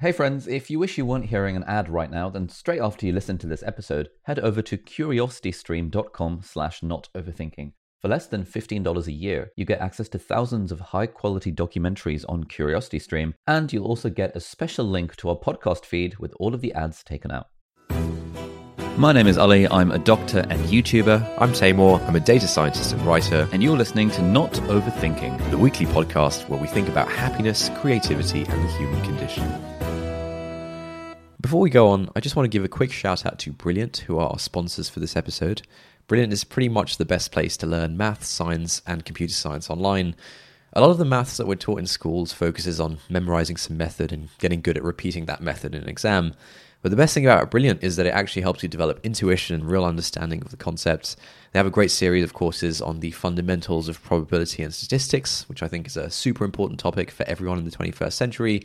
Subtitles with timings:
[0.00, 3.04] Hey friends, if you wish you weren't hearing an ad right now, then straight after
[3.04, 7.72] you listen to this episode, head over to curiositystream.com slash not overthinking.
[8.00, 12.24] For less than $15 a year, you get access to thousands of high quality documentaries
[12.30, 16.54] on CuriosityStream, and you'll also get a special link to our podcast feed with all
[16.54, 17.48] of the ads taken out.
[18.96, 22.00] My name is Ali, I'm a doctor and YouTuber, I'm Taimur.
[22.08, 23.46] I'm a data scientist and writer.
[23.52, 25.50] and you're listening to Not Overthinking.
[25.50, 29.69] The weekly podcast where we think about happiness, creativity, and the human condition.
[31.50, 34.04] Before we go on, I just want to give a quick shout out to Brilliant,
[34.06, 35.62] who are our sponsors for this episode.
[36.06, 40.14] Brilliant is pretty much the best place to learn math, science, and computer science online.
[40.74, 44.12] A lot of the maths that we're taught in schools focuses on memorizing some method
[44.12, 46.34] and getting good at repeating that method in an exam.
[46.82, 49.68] But the best thing about Brilliant is that it actually helps you develop intuition and
[49.68, 51.16] real understanding of the concepts.
[51.50, 55.64] They have a great series of courses on the fundamentals of probability and statistics, which
[55.64, 58.62] I think is a super important topic for everyone in the 21st century.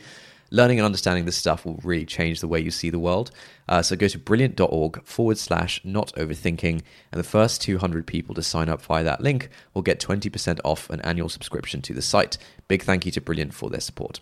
[0.52, 3.31] Learning and understanding this stuff will really change the way you see the world.
[3.67, 8.43] Uh, so go to brilliant.org forward slash not overthinking, and the first 200 people to
[8.43, 12.37] sign up via that link will get 20% off an annual subscription to the site.
[12.68, 14.20] Big thank you to Brilliant for their support.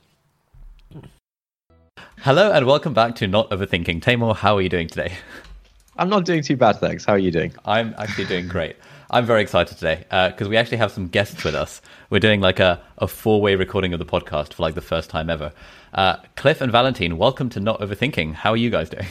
[2.20, 4.02] Hello and welcome back to Not Overthinking.
[4.02, 5.14] Taimur, how are you doing today?
[5.98, 7.04] I'm not doing too bad, thanks.
[7.04, 7.54] How are you doing?
[7.66, 8.78] I'm actually doing great.
[9.12, 11.82] I'm very excited today because we actually have some guests with us.
[12.10, 15.10] We're doing like a, a four way recording of the podcast for like the first
[15.10, 15.52] time ever.
[15.94, 18.34] Uh, Cliff and Valentine, welcome to Not Overthinking.
[18.34, 19.06] How are you guys doing?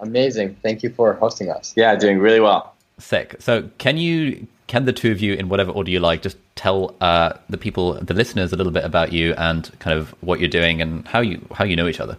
[0.00, 0.56] Amazing.
[0.62, 1.72] Thank you for hosting us.
[1.76, 2.74] Yeah, doing really well.
[2.98, 3.36] Sick.
[3.38, 6.96] So, can you, can the two of you, in whatever order you like, just tell
[7.00, 10.48] uh, the people, the listeners, a little bit about you and kind of what you're
[10.48, 12.18] doing and how you how you know each other?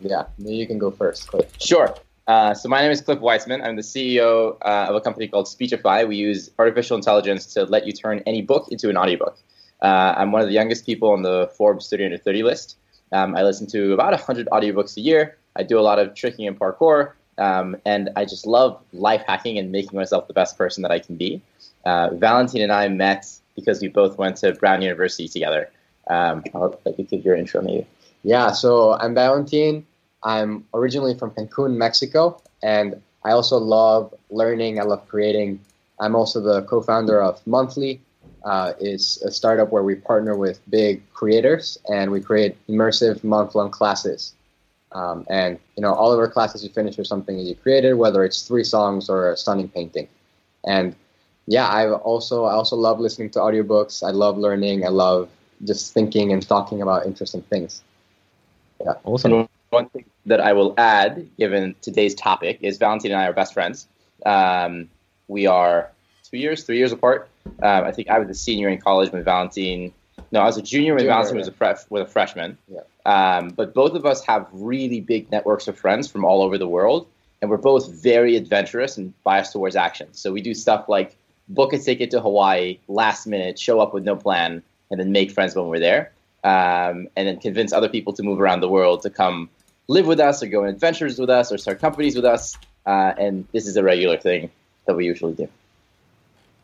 [0.00, 1.28] Yeah, maybe you can go first.
[1.28, 1.46] Cliff.
[1.60, 1.94] Sure.
[2.26, 3.64] Uh, so my name is Cliff Weitzman.
[3.64, 6.04] I'm the CEO uh, of a company called Speechify.
[6.04, 9.38] We use artificial intelligence to let you turn any book into an audiobook.
[9.82, 12.76] Uh, I'm one of the youngest people on the Forbes 30 under 30 list.
[13.12, 15.36] Um, I listen to about 100 audiobooks a year.
[15.56, 19.58] I do a lot of tricking and parkour, um, and I just love life hacking
[19.58, 21.42] and making myself the best person that I can be.
[21.84, 25.70] Uh, Valentine and I met because we both went to Brown University together.
[26.08, 27.86] Um, I'll let you give your intro, maybe.
[28.22, 29.86] Yeah, so I'm Valentine.
[30.22, 34.78] I'm originally from Cancun, Mexico, and I also love learning.
[34.78, 35.60] I love creating.
[35.98, 38.00] I'm also the co-founder of Monthly.
[38.44, 43.70] Uh, is a startup where we partner with big creators and we create immersive month-long
[43.70, 44.32] classes.
[44.92, 47.94] Um, and you know, all of our classes you finish with something that you created,
[47.94, 50.08] whether it's three songs or a stunning painting.
[50.64, 50.96] And
[51.46, 54.02] yeah, I also I also love listening to audiobooks.
[54.06, 54.86] I love learning.
[54.86, 55.28] I love
[55.64, 57.82] just thinking and talking about interesting things.
[58.80, 59.32] Yeah, awesome.
[59.32, 63.32] And one thing that I will add, given today's topic, is Valentine and I are
[63.32, 63.86] best friends.
[64.24, 64.88] Um,
[65.28, 65.90] we are
[66.30, 67.28] two years, three years apart.
[67.62, 69.92] Um, I think I was a senior in college when Valentine.
[70.32, 72.56] No, I was a junior when Junior, Valentine was a pre- was a freshman.
[72.68, 72.80] Yeah.
[73.06, 76.68] Um, but both of us have really big networks of friends from all over the
[76.68, 77.06] world,
[77.40, 80.08] and we're both very adventurous and biased towards action.
[80.12, 81.16] So we do stuff like
[81.48, 85.30] book a ticket to Hawaii last minute, show up with no plan, and then make
[85.32, 86.12] friends when we're there,
[86.44, 89.48] um, and then convince other people to move around the world to come
[89.88, 92.56] live with us or go on adventures with us or start companies with us.
[92.86, 94.50] Uh, and this is a regular thing
[94.86, 95.48] that we usually do.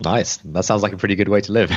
[0.01, 0.37] Nice.
[0.39, 1.73] That sounds like a pretty good way to live.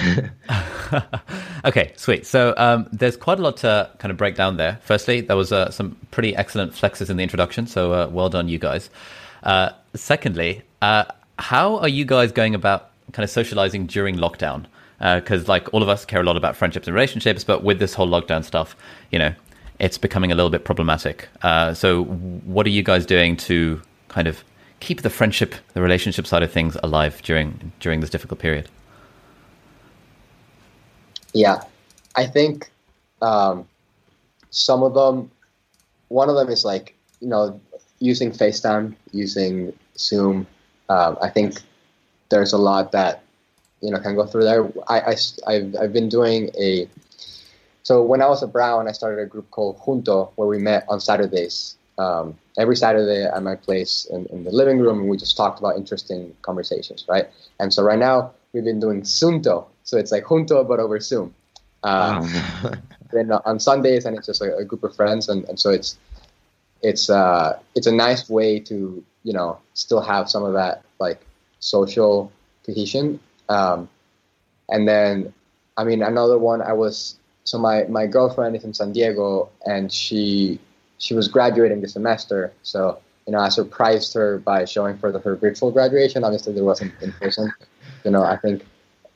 [1.65, 2.25] okay, sweet.
[2.25, 4.79] So um, there's quite a lot to kind of break down there.
[4.83, 8.49] Firstly, there was uh, some pretty excellent flexes in the introduction, so uh, well done,
[8.49, 8.89] you guys.
[9.43, 11.05] Uh, secondly, uh,
[11.37, 14.65] how are you guys going about kind of socializing during lockdown?
[14.99, 17.93] Because like all of us care a lot about friendships and relationships, but with this
[17.93, 18.75] whole lockdown stuff,
[19.11, 19.33] you know,
[19.79, 21.29] it's becoming a little bit problematic.
[21.41, 24.43] Uh, so what are you guys doing to kind of
[24.79, 28.69] keep the friendship, the relationship side of things alive during during this difficult period?
[31.33, 31.61] Yeah,
[32.15, 32.71] I think
[33.21, 33.67] um,
[34.49, 35.31] some of them.
[36.07, 37.59] One of them is like you know
[37.99, 40.47] using FaceTime, using Zoom.
[40.89, 41.61] Um, I think
[42.29, 43.23] there's a lot that
[43.81, 44.71] you know can go through there.
[44.87, 45.15] I,
[45.47, 46.87] I have I've been doing a.
[47.83, 50.85] So when I was at Brown, I started a group called Junto where we met
[50.89, 51.75] on Saturdays.
[51.99, 55.59] Um, every Saturday at my place in, in the living room, and we just talked
[55.59, 57.29] about interesting conversations, right?
[57.59, 61.35] And so right now we've been doing Sunto, so it's like Junto but over Zoom.
[61.83, 62.31] Um,
[63.11, 65.97] then on Sundays, and it's just a, a group of friends, and, and so it's
[66.81, 71.21] it's uh, it's a nice way to you know still have some of that like
[71.59, 72.31] social
[72.65, 73.19] cohesion.
[73.49, 73.89] Um,
[74.69, 75.33] and then,
[75.77, 79.91] I mean, another one I was so my my girlfriend is in San Diego, and
[79.91, 80.59] she
[80.99, 85.19] she was graduating this semester, so you know I surprised her by showing for the,
[85.19, 86.23] her virtual graduation.
[86.23, 87.51] Obviously, there wasn't in person.
[88.05, 88.63] You know, I think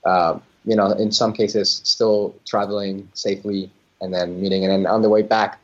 [0.04, 3.72] uh, you know in some cases still traveling safely
[4.02, 5.62] and then meeting, and then on the way back,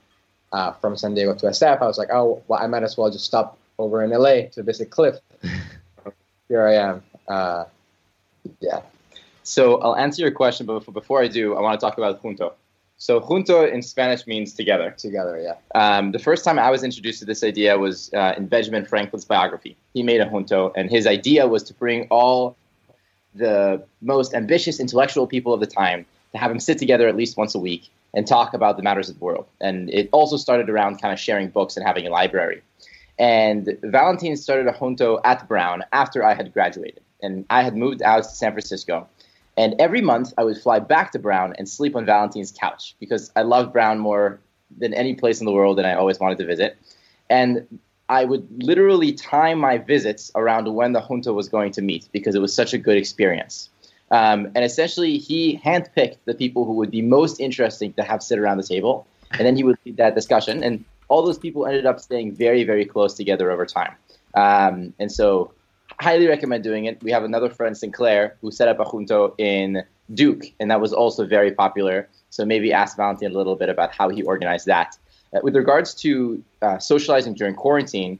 [0.51, 3.11] uh, from San Diego to SF, I was like, oh, well, I might as well
[3.11, 5.15] just stop over in LA to visit Cliff.
[6.47, 7.03] Here I am.
[7.27, 7.65] Uh,
[8.59, 8.81] yeah.
[9.43, 12.53] So I'll answer your question, but before I do, I want to talk about junto.
[12.99, 14.91] So junto in Spanish means together.
[14.97, 15.55] Together, yeah.
[15.73, 19.23] Um, the first time I was introduced to this idea was uh, in Benjamin Franklin's
[19.23, 19.77] biography.
[19.93, 22.57] He made a junto, and his idea was to bring all
[23.33, 27.37] the most ambitious intellectual people of the time to have them sit together at least
[27.37, 29.45] once a week and talk about the matters of the world.
[29.61, 32.61] And it also started around kind of sharing books and having a library.
[33.17, 38.01] And Valentin started a junto at Brown after I had graduated, and I had moved
[38.01, 39.07] out to San Francisco.
[39.59, 43.29] And every month I would fly back to Brown and sleep on Valentine's couch because
[43.35, 44.39] I loved Brown more
[44.77, 46.77] than any place in the world and I always wanted to visit.
[47.29, 52.07] And I would literally time my visits around when the junto was going to meet
[52.13, 53.69] because it was such a good experience.
[54.11, 58.39] Um, and essentially, he handpicked the people who would be most interesting to have sit
[58.39, 60.63] around the table, and then he would lead that discussion.
[60.63, 63.93] And all those people ended up staying very, very close together over time.
[64.33, 65.51] Um, and so
[65.99, 67.01] highly recommend doing it.
[67.03, 70.93] We have another friend, Sinclair, who set up a junto in Duke, and that was
[70.93, 72.07] also very popular.
[72.29, 74.97] So maybe ask Valentin a little bit about how he organized that.
[75.33, 78.19] Uh, with regards to uh, socializing during quarantine,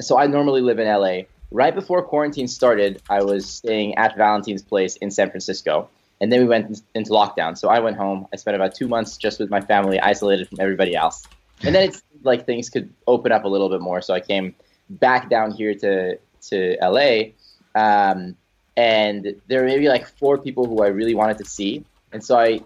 [0.00, 1.22] so I normally live in LA.
[1.50, 5.88] Right before quarantine started, I was staying at Valentin's place in San Francisco,
[6.20, 7.56] and then we went into lockdown.
[7.56, 8.26] So I went home.
[8.32, 11.24] I spent about two months just with my family, isolated from everybody else.
[11.62, 14.02] And then it's like things could open up a little bit more.
[14.02, 14.54] So I came
[14.90, 16.18] back down here to
[16.50, 17.32] to LA,
[17.74, 18.36] um,
[18.76, 22.38] and there were maybe like four people who I really wanted to see, and so
[22.38, 22.60] I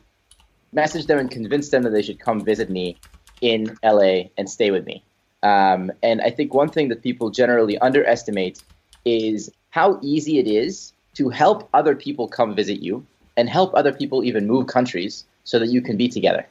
[0.75, 2.97] messaged them and convinced them that they should come visit me
[3.41, 5.03] in LA and stay with me.
[5.43, 8.63] Um, and I think one thing that people generally underestimate
[9.05, 13.93] is how easy it is to help other people come visit you and help other
[13.93, 16.47] people even move countries so that you can be together.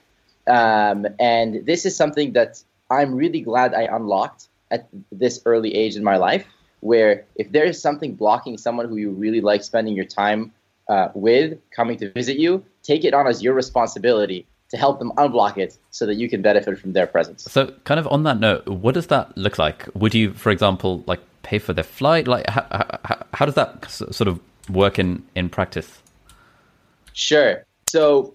[0.48, 5.96] Um, and this is something that I'm really glad I unlocked at this early age
[5.96, 6.46] in my life
[6.82, 10.52] where if there is something blocking someone who you really like spending your time
[10.90, 15.12] uh, with coming to visit you, take it on as your responsibility to help them
[15.18, 17.44] unblock it so that you can benefit from their presence.
[17.44, 19.88] So, kind of on that note, what does that look like?
[19.94, 22.28] Would you, for example, like pay for their flight?
[22.28, 22.66] Like, how,
[23.06, 24.40] how, how does that sort of
[24.70, 26.02] work in, in practice?
[27.14, 27.66] Sure.
[27.88, 28.34] So,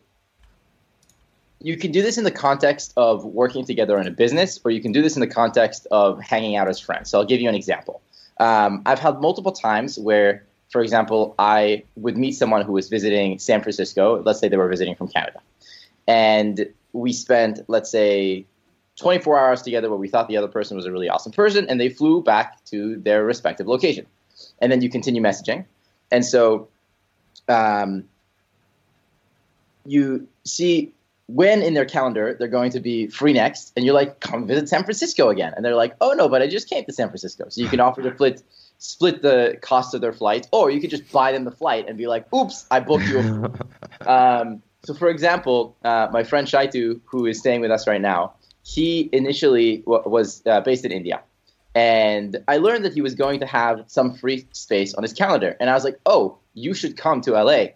[1.61, 4.81] you can do this in the context of working together in a business, or you
[4.81, 7.11] can do this in the context of hanging out as friends.
[7.11, 8.01] So, I'll give you an example.
[8.43, 13.39] Um, I've had multiple times where, for example, I would meet someone who was visiting
[13.39, 14.21] San Francisco.
[14.27, 15.41] Let's say they were visiting from Canada.
[16.09, 18.45] And we spent, let's say,
[18.97, 21.81] 24 hours together where we thought the other person was a really awesome person, and
[21.81, 24.07] they flew back to their respective location.
[24.61, 25.65] And then you continue messaging.
[26.11, 26.67] And so
[27.49, 28.09] um,
[29.87, 30.93] you see
[31.35, 34.69] when in their calendar they're going to be free next, and you're like, come visit
[34.69, 35.53] San Francisco again.
[35.57, 37.49] And they're like, oh no, but I just came to San Francisco.
[37.49, 38.43] So you can offer to split
[38.79, 41.97] split the cost of their flight, or you could just buy them the flight and
[41.97, 43.21] be like, oops, I booked you.
[44.07, 48.35] um, so for example, uh, my friend Shaitu, who is staying with us right now,
[48.65, 51.23] he initially w- was uh, based in India.
[51.75, 55.57] And I learned that he was going to have some free space on his calendar.
[55.59, 57.67] And I was like, oh, you should come to LA.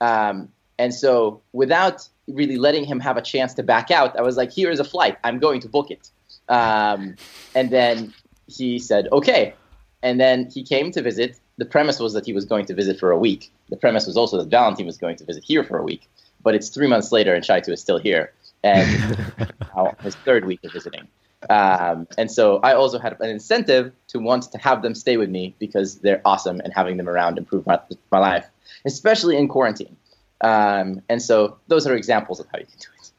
[0.00, 0.48] Um,
[0.78, 4.50] and so without really letting him have a chance to back out, I was like,
[4.50, 5.18] here is a flight.
[5.24, 6.10] I'm going to book it.
[6.48, 7.16] Um,
[7.54, 8.12] and then
[8.46, 9.54] he said, okay.
[10.02, 11.38] And then he came to visit.
[11.56, 13.52] The premise was that he was going to visit for a week.
[13.70, 16.08] The premise was also that Valentin was going to visit here for a week.
[16.42, 19.16] But it's three months later, and Shaitu is still here, and
[19.76, 21.08] now his third week of visiting.
[21.48, 25.30] Um, and so I also had an incentive to want to have them stay with
[25.30, 28.46] me because they're awesome, and having them around improved my, my life,
[28.84, 29.96] especially in quarantine.
[30.40, 33.10] Um, and so those are examples of how you can do it.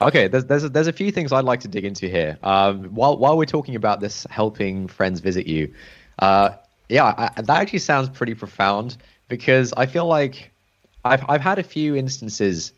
[0.00, 2.38] Okay, there's there's a, there's a few things I'd like to dig into here.
[2.42, 5.72] Um, while while we're talking about this helping friends visit you,
[6.18, 6.50] uh,
[6.88, 7.04] yeah,
[7.36, 8.98] I, that actually sounds pretty profound
[9.28, 10.52] because I feel like
[11.04, 12.72] I've I've had a few instances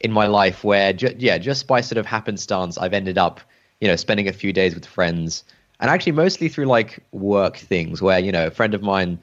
[0.00, 3.40] in my life where ju- yeah, just by sort of happenstance, I've ended up
[3.80, 5.44] you know spending a few days with friends,
[5.78, 9.20] and actually mostly through like work things where you know a friend of mine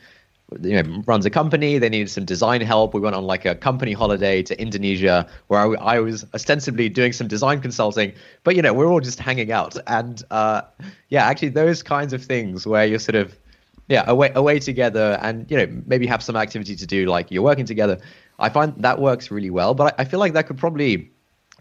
[0.60, 2.93] you know runs a company they needed some design help.
[2.93, 7.13] We went on like a company holiday to indonesia where i, I was ostensibly doing
[7.13, 9.77] some design consulting but you know we're all just hanging out.
[9.88, 10.62] And uh,
[11.10, 13.38] yeah actually those kinds of things where you're sort of
[13.88, 17.43] yeah away away together and you know maybe have some activity to do like you're
[17.43, 17.98] working together.
[18.39, 21.12] I find that works really well but i, I feel like that could probably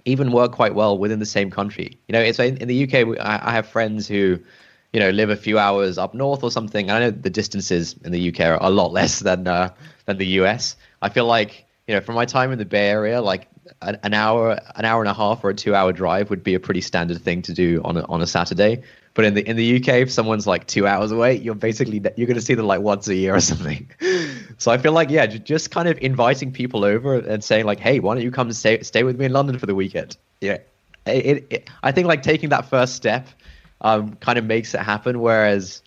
[0.06, 1.98] even work quite well within the same country.
[2.08, 4.40] You know it's in, in the uk I, I have friends who
[4.92, 6.90] you know live a few hours up north or something.
[6.90, 9.70] I know the distances in the UK are a lot less than uh,
[10.06, 10.76] than the US.
[11.02, 13.48] I feel like you know from my time in the Bay Area, like
[13.82, 16.80] an, hour, an hour and a half, or a two-hour drive would be a pretty
[16.80, 18.82] standard thing to do on a, on a Saturday.
[19.14, 22.26] But in the in the UK, if someone's like two hours away, you're basically you're
[22.26, 23.90] going to see them like once a year or something.
[24.58, 27.98] so I feel like yeah, just kind of inviting people over and saying like, hey,
[27.98, 30.16] why don't you come stay stay with me in London for the weekend?
[30.40, 30.58] Yeah,
[31.06, 33.26] it, it, it I think like taking that first step
[33.82, 35.20] um, kind of makes it happen.
[35.20, 35.82] Whereas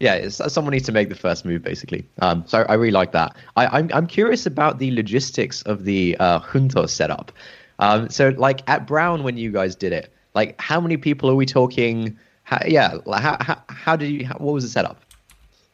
[0.00, 2.06] yeah, someone needs to make the first move, basically.
[2.20, 3.36] Um, so I really like that.
[3.56, 7.32] I, am I'm, I'm curious about the logistics of the uh, Junto setup.
[7.78, 11.34] Um, so like at Brown, when you guys did it, like how many people are
[11.34, 12.16] we talking?
[12.42, 14.26] How, yeah, how, how, how did you?
[14.26, 15.00] How, what was the setup?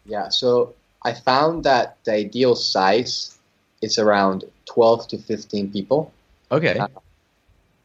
[0.06, 3.38] Yeah, so I found that the ideal size
[3.82, 6.12] is around 12 to 15 people.
[6.52, 6.78] Okay.
[6.78, 6.88] Uh,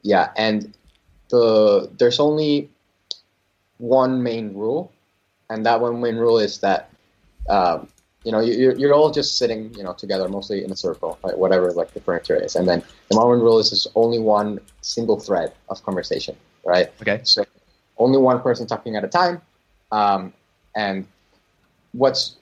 [0.02, 0.74] yeah, and
[1.30, 2.70] the there's only
[3.78, 4.92] one main rule,
[5.50, 6.90] and that one main rule is that
[7.50, 7.88] um,
[8.26, 11.38] you know you're, you're all just sitting you know together mostly in a circle right?
[11.38, 12.56] whatever like the furniture is.
[12.56, 16.92] And then the one rule is there's only one single thread of conversation right?
[17.02, 17.22] Okay.
[17.24, 17.46] So
[17.98, 19.42] only one person talking at a time
[19.92, 20.34] um,
[20.76, 21.06] and
[21.94, 22.36] what's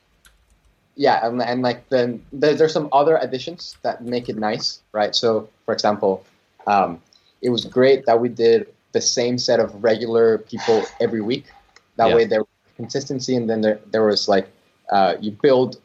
[0.95, 5.13] yeah and, and like then there, there's some other additions that make it nice right?
[5.13, 6.25] So for example
[6.65, 7.01] um,
[7.41, 11.45] it was great that we did the same set of regular people every week
[11.97, 12.15] that yeah.
[12.15, 14.47] way there was consistency, and then there there was like
[14.89, 15.79] uh, you build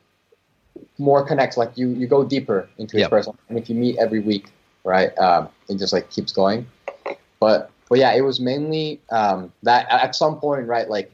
[0.98, 3.10] more connects, like you you go deeper into each yep.
[3.10, 4.50] person, and if you meet every week,
[4.84, 6.66] right, um, it just like keeps going.
[7.40, 11.10] But but yeah, it was mainly um, that at some point, right, like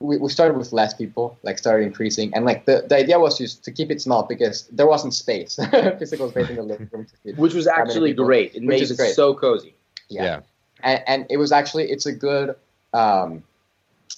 [0.00, 3.38] we, we started with less people, like started increasing, and like the, the idea was
[3.38, 5.58] just to keep it small because there wasn't space,
[5.98, 7.06] physical space in the living room,
[7.36, 8.54] which was actually great.
[8.54, 9.14] It made it great.
[9.14, 9.74] so cozy.
[10.08, 10.40] Yeah, yeah.
[10.82, 12.56] And, and, it was actually it's a good
[12.92, 13.42] um,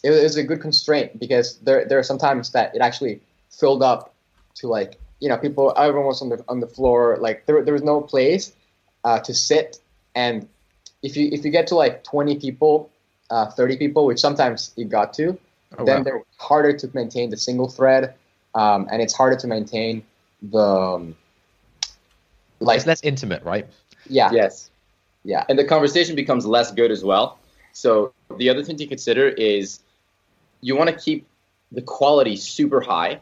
[0.02, 4.14] it was a good constraint because there there are sometimes that it actually filled up
[4.56, 7.74] to like you know people everyone was on the on the floor like there there
[7.74, 8.52] was no place
[9.04, 9.78] uh, to sit.
[10.14, 10.48] And
[11.02, 12.90] if you if you get to like 20 people
[13.30, 15.38] uh, 30 people which sometimes you got to
[15.78, 16.02] oh, then wow.
[16.02, 18.14] they're harder to maintain the single thread
[18.54, 20.02] um, and it's harder to maintain
[20.42, 21.16] the um,
[22.60, 23.66] like it's less intimate right?
[24.06, 24.30] Yeah.
[24.32, 24.70] Yes
[25.24, 27.38] yeah and the conversation becomes less good as well
[27.72, 29.80] so the other thing to consider is
[30.60, 31.26] you want to keep
[31.72, 33.20] the quality super high,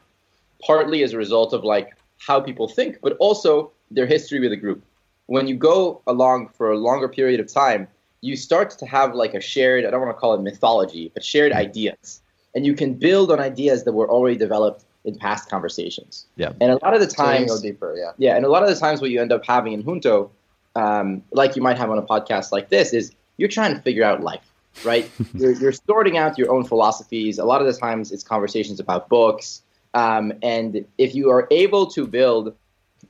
[0.65, 4.57] partly as a result of like how people think, but also their history with the
[4.57, 4.83] group.
[5.27, 7.89] When you go along for a longer period of time,
[8.21, 11.25] you start to have like a shared, I don't want to call it mythology, but
[11.25, 12.21] shared ideas.
[12.55, 16.27] And you can build on ideas that were already developed in past conversations.
[16.37, 16.53] Yeah.
[16.61, 18.13] And a lot of the times, go deeper, yeah.
[18.19, 20.31] Yeah, and a lot of the times what you end up having in Junto,
[20.77, 24.05] um, like you might have on a podcast like this, is you're trying to figure
[24.05, 24.53] out life
[24.85, 25.11] right?
[25.35, 27.39] you're, you're, sorting out your own philosophies.
[27.39, 29.63] A lot of the times it's conversations about books.
[29.95, 32.55] Um, and if you are able to build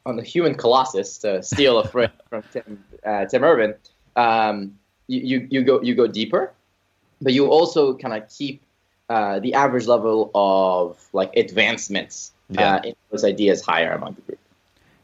[0.04, 3.74] on the human colossus, to steal a phrase from Tim, uh, Tim Urban,
[4.16, 6.52] um, you, you, you, go, you go deeper,
[7.20, 8.62] but you also kind of keep
[9.08, 12.76] uh, the average level of like advancements yeah.
[12.76, 14.38] uh, in those ideas higher among the group.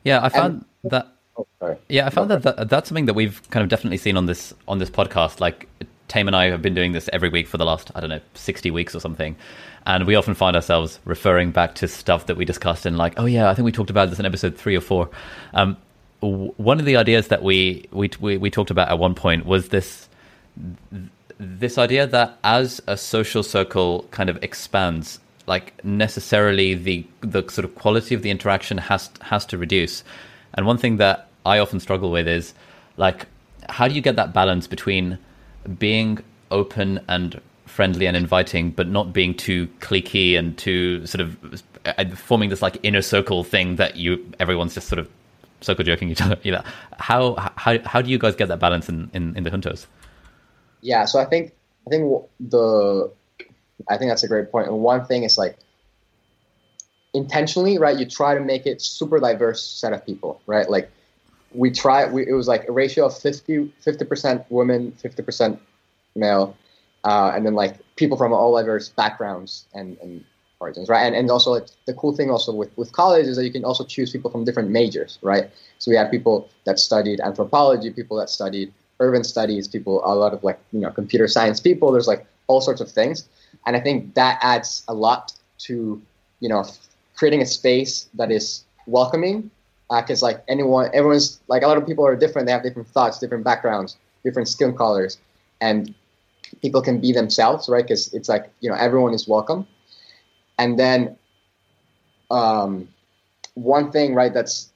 [0.05, 1.15] Yeah, I found and, that.
[1.39, 1.47] Oh,
[1.89, 4.53] yeah, I found that, that that's something that we've kind of definitely seen on this
[4.67, 5.41] on this podcast.
[5.41, 5.69] Like
[6.09, 8.21] Tame and I have been doing this every week for the last, I don't know,
[8.35, 9.37] 60 weeks or something.
[9.87, 13.27] And we often find ourselves referring back to stuff that we discussed in, like, oh,
[13.27, 15.11] yeah, I think we talked about this in episode three or four.
[15.55, 15.77] Um,
[16.21, 19.47] w- one of the ideas that we, we, we, we talked about at one point
[19.47, 20.09] was this
[21.39, 27.65] this idea that as a social circle kind of expands, like necessarily the the sort
[27.65, 30.03] of quality of the interaction has has to reduce.
[30.55, 32.55] And one thing that I often struggle with is
[32.97, 33.27] like
[33.69, 35.19] how do you get that balance between
[35.79, 36.19] being
[36.51, 42.05] open and friendly and inviting, but not being too cliquey and too sort of uh,
[42.17, 45.09] forming this like inner circle thing that you everyone's just sort of
[45.61, 46.39] circle joking each other.
[46.43, 46.63] You know,
[46.99, 49.87] how how how do you guys get that balance in in, in the juntos?
[50.81, 51.53] Yeah, so I think
[51.87, 53.11] I think the
[53.89, 54.69] I think that's a great point.
[54.69, 55.59] And one thing is like
[57.15, 57.99] intentionally, right?
[57.99, 60.69] You try to make it super diverse set of people, right?
[60.69, 60.91] Like
[61.53, 62.13] we tried.
[62.13, 63.73] We, it was like a ratio of 50
[64.05, 65.61] percent women, fifty percent
[66.15, 66.57] male,
[67.05, 70.25] uh, and then like people from all diverse backgrounds and, and
[70.61, 71.07] origins, right?
[71.07, 73.65] And and also like, the cool thing also with with college is that you can
[73.65, 75.51] also choose people from different majors, right?
[75.79, 80.35] So we had people that studied anthropology, people that studied urban studies, people a lot
[80.35, 81.93] of like you know computer science people.
[81.93, 83.29] There's like all sorts of things,
[83.67, 86.01] and I think that adds a lot to
[86.41, 86.65] you know
[87.17, 89.51] creating a space that is welcoming
[89.91, 92.47] because uh, like anyone, everyone's like a lot of people are different.
[92.47, 95.19] They have different thoughts, different backgrounds, different skin colors,
[95.61, 95.95] and
[96.63, 97.85] people can be themselves, right?
[97.85, 99.67] Because it's like you know everyone is welcome.
[100.59, 101.17] And then
[102.31, 102.89] um,
[103.55, 104.33] one thing, right?
[104.33, 104.71] That's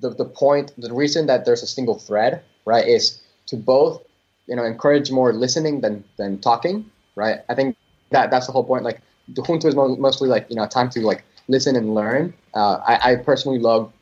[0.00, 4.02] the, the point, the reason that there's a single thread, right, is to both,
[4.46, 7.40] you know, encourage more listening than than talking, right?
[7.48, 7.76] I think
[8.10, 8.84] that that's the whole point.
[8.84, 12.34] Like the junto is mostly like you know time to like listen and learn.
[12.54, 13.92] Uh, I, I personally love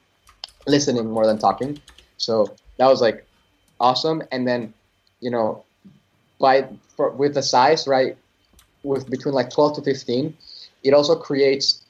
[0.67, 1.81] listening more than talking,
[2.17, 3.27] so that was like
[3.81, 4.23] awesome.
[4.33, 4.75] And then
[5.21, 5.65] you know,
[6.41, 8.17] by for, with the size, right,
[8.83, 10.37] with between like 12 to 15,
[10.85, 11.85] it also creates,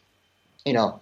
[0.64, 1.00] you know,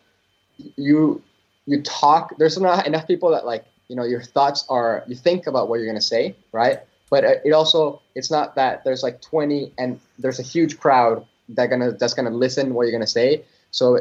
[0.76, 1.22] you
[1.66, 2.36] you talk.
[2.38, 5.76] There's not enough people that like you know your thoughts are you think about what
[5.78, 6.80] you're gonna say, right?
[7.10, 11.26] But uh, it also it's not that there's like 20 and there's a huge crowd
[11.50, 13.44] that gonna that's gonna listen what you're gonna say.
[13.70, 13.98] So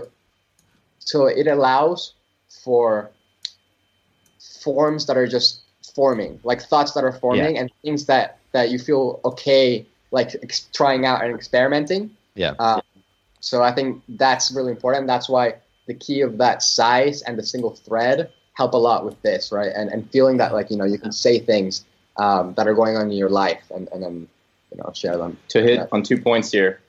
[0.99, 2.13] so it allows
[2.63, 3.11] for
[4.61, 5.61] forms that are just
[5.95, 7.61] forming, like thoughts that are forming, yeah.
[7.61, 12.11] and things that that you feel okay like ex- trying out and experimenting.
[12.35, 12.53] Yeah.
[12.59, 12.81] Um,
[13.39, 15.07] so I think that's really important.
[15.07, 15.55] That's why
[15.87, 19.71] the key of that size and the single thread help a lot with this, right?
[19.75, 21.83] And and feeling that like you know you can say things
[22.17, 24.27] um, that are going on in your life and and then
[24.71, 25.37] you know share them.
[25.49, 25.85] To hit yeah.
[25.91, 26.79] on two points here,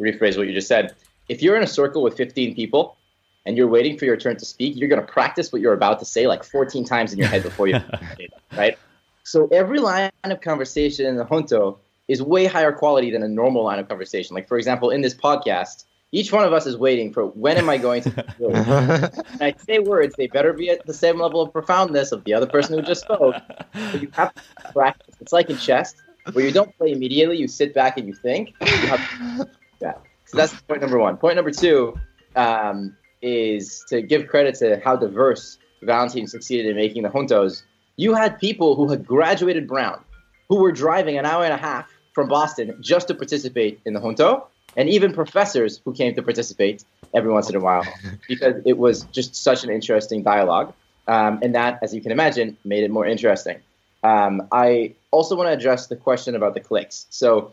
[0.00, 0.94] rephrase what you just said.
[1.28, 2.96] If you're in a circle with 15 people
[3.46, 5.98] and you're waiting for your turn to speak, you're going to practice what you're about
[5.98, 8.78] to say like 14 times in your head before you say it, right?
[9.24, 13.64] So every line of conversation in the junto is way higher quality than a normal
[13.64, 14.34] line of conversation.
[14.34, 17.68] Like for example, in this podcast, each one of us is waiting for when am
[17.68, 22.12] I going to I say words, they better be at the same level of profoundness
[22.12, 23.34] of the other person who just spoke.
[23.72, 25.16] But you have to practice.
[25.20, 25.94] It's like in chess,
[26.32, 28.54] where you don't play immediately, you sit back and you think.
[28.60, 29.48] You have
[29.80, 29.94] yeah.
[30.26, 31.16] So that's point number one.
[31.16, 31.98] Point number two
[32.36, 37.62] um, is to give credit to how diverse Valentin succeeded in making the juntos.
[37.96, 40.00] You had people who had graduated Brown,
[40.48, 44.00] who were driving an hour and a half from Boston just to participate in the
[44.00, 47.84] junto, and even professors who came to participate every once in a while
[48.28, 50.72] because it was just such an interesting dialogue.
[51.06, 53.58] Um, and that, as you can imagine, made it more interesting.
[54.02, 57.06] Um, I also want to address the question about the cliques.
[57.10, 57.52] So,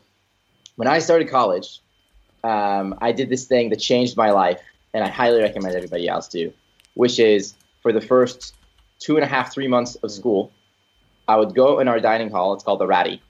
[0.77, 1.81] when I started college,
[2.43, 4.61] um, I did this thing that changed my life,
[4.93, 6.53] and I highly recommend everybody else do,
[6.93, 8.55] which is for the first
[8.99, 10.51] two and a half, three months of school,
[11.27, 12.53] I would go in our dining hall.
[12.53, 13.21] It's called the Ratty,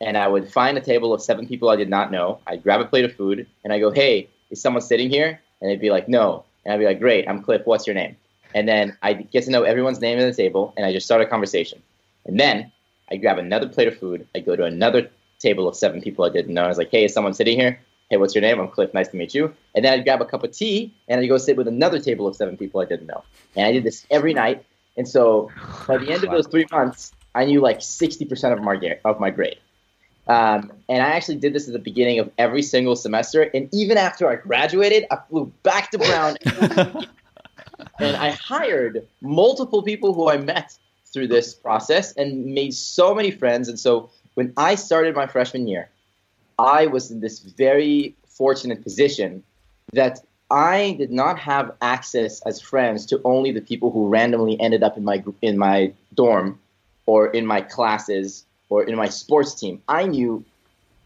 [0.00, 2.40] and I would find a table of seven people I did not know.
[2.46, 5.70] I'd grab a plate of food and I go, "Hey, is someone sitting here?" And
[5.70, 7.62] they'd be like, "No." And I'd be like, "Great, I'm Cliff.
[7.64, 8.16] What's your name?"
[8.54, 11.22] And then I'd get to know everyone's name at the table, and I just start
[11.22, 11.82] a conversation.
[12.26, 12.70] And then
[13.10, 14.26] I'd grab another plate of food.
[14.34, 16.64] I'd go to another table of seven people I didn't know.
[16.64, 17.80] I was like, "Hey, is someone sitting here?"
[18.12, 18.60] Hey, what's your name?
[18.60, 18.92] I'm Cliff.
[18.92, 19.54] Nice to meet you.
[19.74, 22.26] And then I'd grab a cup of tea and I'd go sit with another table
[22.26, 23.24] of seven people I didn't know.
[23.56, 24.66] And I did this every night.
[24.98, 25.50] And so
[25.88, 29.30] by the end of those three months, I knew like 60% of my, of my
[29.30, 29.56] grade.
[30.28, 33.44] Um, and I actually did this at the beginning of every single semester.
[33.54, 36.36] And even after I graduated, I flew back to Brown
[37.98, 40.76] and I hired multiple people who I met
[41.14, 43.70] through this process and made so many friends.
[43.70, 45.88] And so when I started my freshman year,
[46.62, 49.42] I was in this very fortunate position
[49.92, 50.20] that
[50.50, 54.96] I did not have access as friends to only the people who randomly ended up
[54.96, 56.60] in my in my dorm
[57.06, 59.82] or in my classes or in my sports team.
[59.88, 60.44] I knew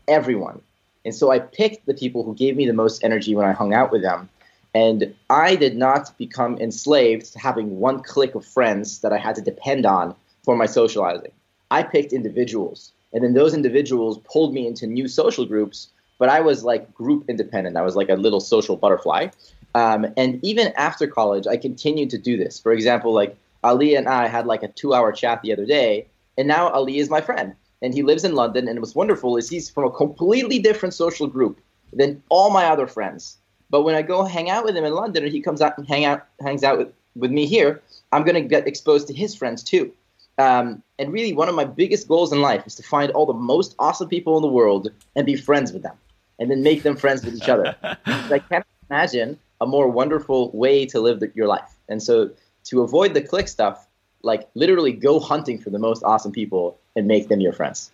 [0.06, 0.60] everyone.
[1.06, 3.72] And so I picked the people who gave me the most energy when I hung
[3.72, 4.28] out with them.
[4.74, 9.36] And I did not become enslaved to having one clique of friends that I had
[9.36, 10.14] to depend on
[10.44, 11.32] for my socializing.
[11.70, 12.92] I picked individuals.
[13.12, 15.88] And then those individuals pulled me into new social groups,
[16.18, 17.76] but I was like group independent.
[17.76, 19.28] I was like a little social butterfly.
[19.74, 22.58] Um, and even after college, I continued to do this.
[22.58, 26.06] For example, like Ali and I had like a two hour chat the other day
[26.38, 28.68] and now Ali is my friend, and he lives in London.
[28.68, 31.60] And what's wonderful is he's from a completely different social group
[31.92, 33.38] than all my other friends.
[33.70, 35.88] But when I go hang out with him in London, and he comes out and
[35.88, 39.34] hang out, hangs out with, with me here, I'm going to get exposed to his
[39.34, 39.92] friends too.
[40.38, 43.32] Um, and really, one of my biggest goals in life is to find all the
[43.32, 45.96] most awesome people in the world and be friends with them,
[46.38, 47.74] and then make them friends with each other.
[47.82, 51.76] I can't imagine a more wonderful way to live the, your life.
[51.88, 52.30] And so,
[52.64, 53.86] to avoid the clique stuff,
[54.22, 57.90] like literally go hunting for the most awesome people and make them your friends.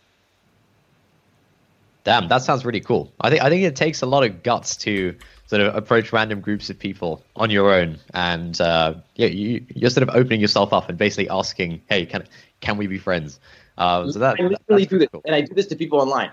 [2.04, 3.12] Damn, that sounds really cool.
[3.20, 5.14] I think I think it takes a lot of guts to
[5.52, 9.90] sort of approach random groups of people on your own, and uh, yeah, you, you're
[9.90, 12.24] sort of opening yourself up and basically asking, "Hey, can
[12.62, 13.38] can we be friends?"
[13.76, 15.20] Um, so that I literally do this, cool.
[15.26, 16.30] and I do this to people online,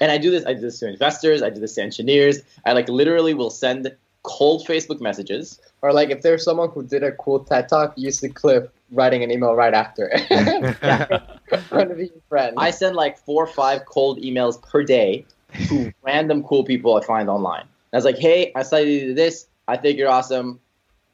[0.00, 0.46] and I do this.
[0.46, 1.42] I do this to investors.
[1.42, 2.40] I do this to engineers.
[2.64, 5.60] I like literally will send cold Facebook messages.
[5.82, 9.22] Or like if there's someone who did a cool TED talk, use the clip writing
[9.22, 10.10] an email right after.
[10.30, 11.06] yeah.
[11.50, 12.54] to be friends.
[12.56, 15.26] I send like four or five cold emails per day
[15.68, 17.66] to random cool people I find online.
[17.92, 19.46] And I was like, hey, I saw you do this.
[19.68, 20.60] I think you're awesome.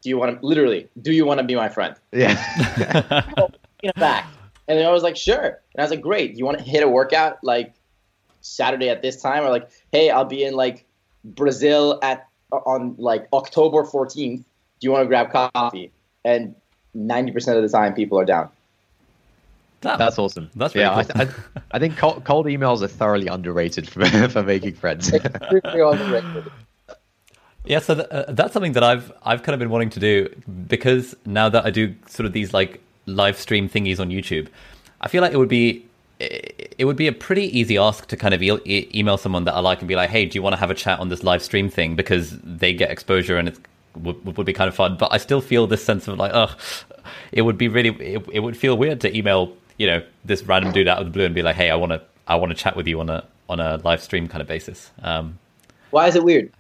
[0.01, 0.89] do you want to literally?
[1.03, 1.95] Do you want to be my friend?
[2.13, 3.25] Yeah.
[3.81, 4.27] You know, back.
[4.67, 5.41] And I was like, sure.
[5.41, 6.37] And I was like, great.
[6.37, 7.75] You want to hit a workout like
[8.41, 10.85] Saturday at this time, or like, hey, I'll be in like
[11.23, 14.39] Brazil at on like October 14th.
[14.39, 14.45] Do
[14.81, 15.93] you want to grab coffee?
[16.25, 16.57] And
[16.97, 18.49] 90% of the time, people are down.
[19.81, 19.99] Damn.
[19.99, 20.51] That's awesome.
[20.57, 21.05] That's yeah.
[21.05, 21.23] cool.
[21.23, 21.29] I, I,
[21.73, 25.13] I think cold, cold emails are thoroughly underrated for for making friends.
[27.65, 30.29] Yeah, so th- uh, that's something that I've I've kind of been wanting to do
[30.69, 34.49] because now that I do sort of these like live stream thingies on YouTube,
[35.01, 35.85] I feel like it would be
[36.19, 39.61] it would be a pretty easy ask to kind of e- email someone that I
[39.61, 41.43] like and be like, hey, do you want to have a chat on this live
[41.43, 43.59] stream thing because they get exposure and it
[43.97, 44.97] would, would be kind of fun.
[44.97, 46.55] But I still feel this sense of like, oh,
[47.31, 50.73] it would be really it, it would feel weird to email you know this random
[50.73, 52.57] dude out of the blue and be like, hey, I want to I want to
[52.57, 54.91] chat with you on a on a live stream kind of basis.
[55.03, 55.39] Um,
[55.91, 56.53] Why is it weird?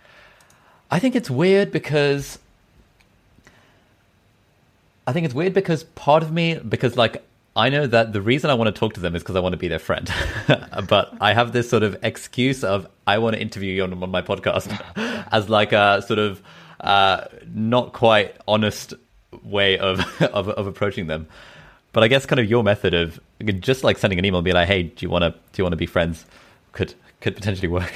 [0.91, 2.39] I think it's weird because
[5.07, 7.25] I think it's weird because part of me because like
[7.57, 9.53] I know that the reason I want to talk to them is because I want
[9.53, 10.11] to be their friend.
[10.89, 14.11] but I have this sort of excuse of I want to interview you on, on
[14.11, 14.69] my podcast
[15.33, 16.43] as like a sort of
[16.81, 18.95] uh, not quite honest
[19.43, 21.27] way of, of of approaching them.
[21.93, 23.19] But I guess kind of your method of
[23.61, 25.65] just like sending an email and be like, "Hey, do you want to do you
[25.65, 26.25] want to be friends?"
[26.73, 27.93] could could potentially work.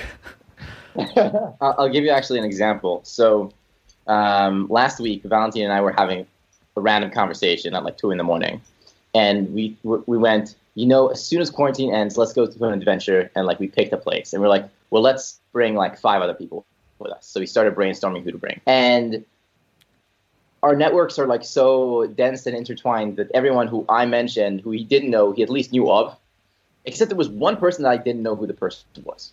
[1.60, 3.00] I'll give you actually an example.
[3.04, 3.52] So
[4.06, 6.26] um, last week, Valentine and I were having
[6.76, 8.60] a random conversation at like two in the morning,
[9.14, 10.56] and we we went.
[10.74, 13.68] You know, as soon as quarantine ends, let's go to an adventure, and like we
[13.68, 16.64] picked a place, and we're like, well, let's bring like five other people
[16.98, 17.26] with us.
[17.26, 19.22] So we started brainstorming who to bring, and
[20.62, 24.84] our networks are like so dense and intertwined that everyone who I mentioned, who he
[24.84, 26.16] didn't know, he at least knew of,
[26.84, 29.32] except there was one person that I didn't know who the person was.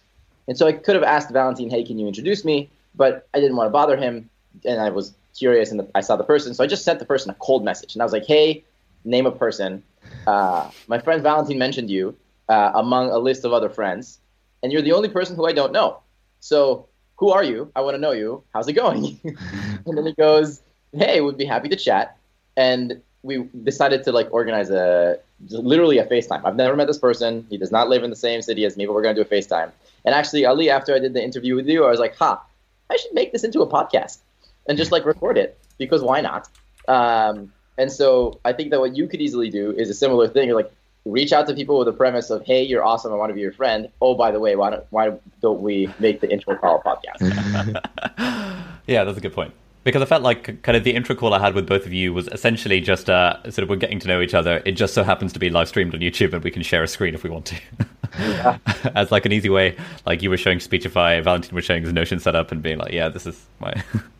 [0.49, 2.71] And so I could have asked Valentine, hey, can you introduce me?
[2.95, 4.29] But I didn't want to bother him.
[4.65, 6.55] And I was curious and I saw the person.
[6.55, 7.93] So I just sent the person a cold message.
[7.93, 8.63] And I was like, hey,
[9.05, 9.83] name a person.
[10.25, 12.17] Uh, my friend Valentine mentioned you
[12.49, 14.17] uh, among a list of other friends.
[14.63, 15.99] And you're the only person who I don't know.
[16.39, 17.71] So who are you?
[17.75, 18.43] I want to know you.
[18.51, 19.19] How's it going?
[19.23, 22.17] and then he goes, hey, would be happy to chat.
[22.57, 26.43] And we decided to like organize a literally a FaceTime.
[26.43, 27.45] I've never met this person.
[27.51, 29.29] He does not live in the same city as me, but we're going to do
[29.29, 29.71] a FaceTime.
[30.05, 32.43] And actually, Ali, after I did the interview with you, I was like, ha,
[32.89, 34.19] I should make this into a podcast
[34.67, 36.47] and just like record it because why not?
[36.87, 40.47] Um, and so I think that what you could easily do is a similar thing.
[40.47, 40.71] You're like,
[41.05, 43.11] reach out to people with the premise of, hey, you're awesome.
[43.13, 43.89] I want to be your friend.
[44.01, 47.21] Oh, by the way, why don't, why don't we make the intro call podcast?
[48.87, 49.53] yeah, that's a good point.
[49.83, 52.13] Because I felt like kind of the intro call I had with both of you
[52.13, 54.61] was essentially just uh, sort of we're getting to know each other.
[54.65, 56.87] It just so happens to be live streamed on YouTube, and we can share a
[56.87, 57.55] screen if we want to.
[58.19, 58.57] Yeah.
[58.95, 62.19] As like an easy way, like you were showing Speechify, Valentine was showing his Notion
[62.19, 63.73] setup, and being like, "Yeah, this is my,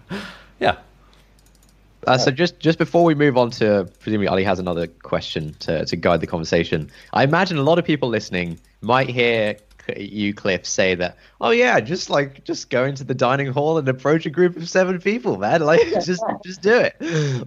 [0.59, 0.77] yeah."
[2.07, 5.85] Uh, so just just before we move on to presumably Ali has another question to
[5.85, 6.89] to guide the conversation.
[7.13, 9.57] I imagine a lot of people listening might hear
[9.97, 13.87] you Cliff say that oh yeah just like just go into the dining hall and
[13.87, 15.61] approach a group of seven people man.
[15.69, 16.95] Like just just do it.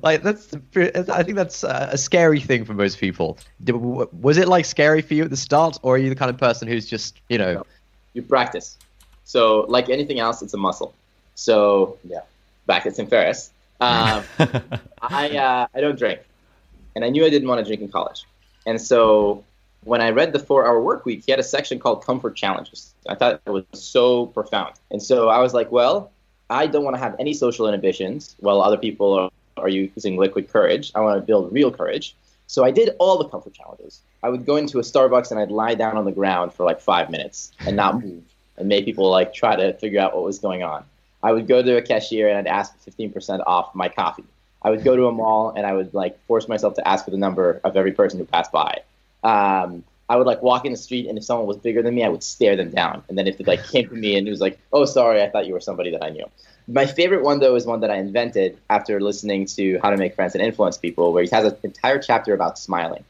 [0.03, 3.39] Like that's i think that's a scary thing for most people.
[3.69, 6.39] Was it like scary for you at the start or are you the kind of
[6.39, 7.65] person who's just you know?
[8.13, 8.79] You practice.
[9.25, 10.95] So like anything else it's a muscle.
[11.35, 12.21] So yeah.
[12.67, 13.51] back at Tim Ferriss
[13.83, 14.25] um,
[15.03, 16.21] I uh, I don't drink,
[16.95, 18.25] and I knew I didn't want to drink in college,
[18.65, 19.43] and so
[19.85, 22.95] when I read the Four Hour Work Week, he had a section called Comfort Challenges.
[23.09, 26.13] I thought it was so profound, and so I was like, well,
[26.51, 30.53] I don't want to have any social inhibitions while other people are, are using liquid
[30.53, 30.93] courage.
[30.95, 32.15] I want to build real courage.
[32.47, 34.03] So I did all the comfort challenges.
[34.23, 36.81] I would go into a Starbucks and I'd lie down on the ground for like
[36.81, 38.23] five minutes and not move,
[38.59, 40.85] and make people like try to figure out what was going on.
[41.23, 44.25] I would go to a cashier and I'd ask for 15% off my coffee.
[44.61, 47.11] I would go to a mall and I would like force myself to ask for
[47.11, 48.83] the number of every person who passed by.
[49.23, 52.05] Um, I would like walk in the street and if someone was bigger than me,
[52.05, 53.03] I would stare them down.
[53.09, 55.31] And then if they like came to me and it was like, "Oh, sorry, I
[55.31, 56.27] thought you were somebody that I knew."
[56.69, 60.15] My favorite one though is one that I invented after listening to How to Make
[60.15, 63.05] Friends and Influence People, where he has an entire chapter about smiling.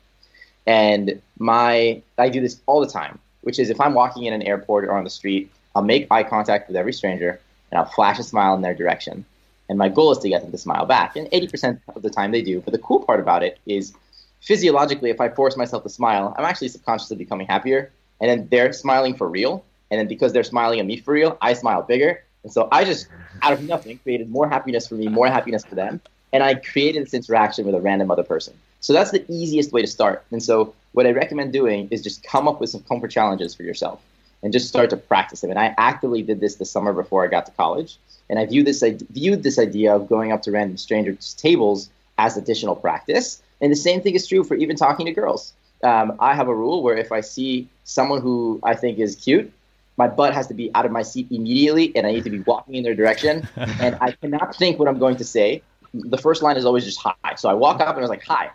[0.67, 4.43] And my I do this all the time, which is if I'm walking in an
[4.43, 8.19] airport or on the street, I'll make eye contact with every stranger and I'll flash
[8.19, 9.25] a smile in their direction.
[9.69, 11.17] And my goal is to get them to smile back.
[11.17, 12.61] And 80% of the time they do.
[12.61, 13.95] But the cool part about it is
[14.43, 17.91] physiologically, if I force myself to smile, I'm actually subconsciously becoming happier.
[18.21, 19.65] And then they're smiling for real.
[19.91, 22.23] And then because they're smiling at me for real, I smile bigger.
[22.45, 23.09] And so I just,
[23.43, 26.01] out of nothing, created more happiness for me, more happiness for them.
[26.33, 28.55] And I created this interaction with a random other person.
[28.81, 30.25] So that's the easiest way to start.
[30.33, 33.63] And so what I recommend doing is just come up with some comfort challenges for
[33.63, 34.01] yourself.
[34.43, 35.51] and just start to practice them.
[35.51, 37.97] And I actively did this the summer before I got to college.
[38.29, 41.91] And I viewed this, I viewed this idea of going up to random strangers' tables
[42.19, 43.43] as additional practice.
[43.63, 45.55] And the same thing is true for even talking to girls.
[45.85, 49.53] Um, I have a rule where if I see someone who I think is cute,
[49.97, 52.41] my butt has to be out of my seat immediately and I need to be
[52.41, 53.49] walking in their direction.
[53.57, 55.63] and I cannot think what I'm going to say.
[55.95, 57.15] The first line is always just hi.
[57.37, 58.51] So I walk up and I was like, hi,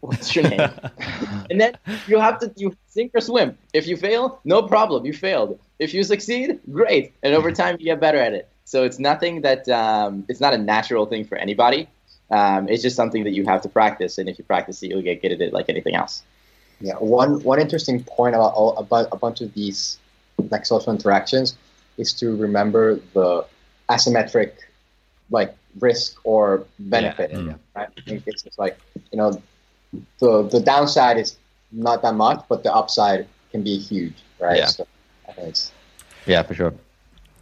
[0.00, 0.70] what's your name?
[1.50, 3.56] and then you have to you sink or swim.
[3.72, 5.58] If you fail, no problem, you failed.
[5.78, 7.12] If you succeed, great.
[7.22, 8.48] And over time, you get better at it.
[8.64, 11.88] So it's nothing that um, it's not a natural thing for anybody.
[12.32, 15.02] Um, it's just something that you have to practice, and if you practice it, you'll
[15.02, 16.22] get good at it like anything else.
[16.80, 19.98] Yeah, one one interesting point about all, about a bunch of these
[20.50, 21.56] like social interactions
[21.98, 23.44] is to remember the
[23.90, 24.52] asymmetric
[25.30, 27.30] like risk or benefit.
[27.30, 27.38] Yeah.
[27.38, 27.58] Mm.
[27.76, 27.88] Right?
[27.96, 28.78] I think it's just like
[29.10, 29.40] you know
[30.18, 31.36] the the downside is
[31.70, 34.56] not that much, but the upside can be huge, right?
[34.56, 34.66] Yeah.
[34.66, 34.86] So
[35.28, 35.70] I think it's
[36.26, 36.72] Yeah, for sure.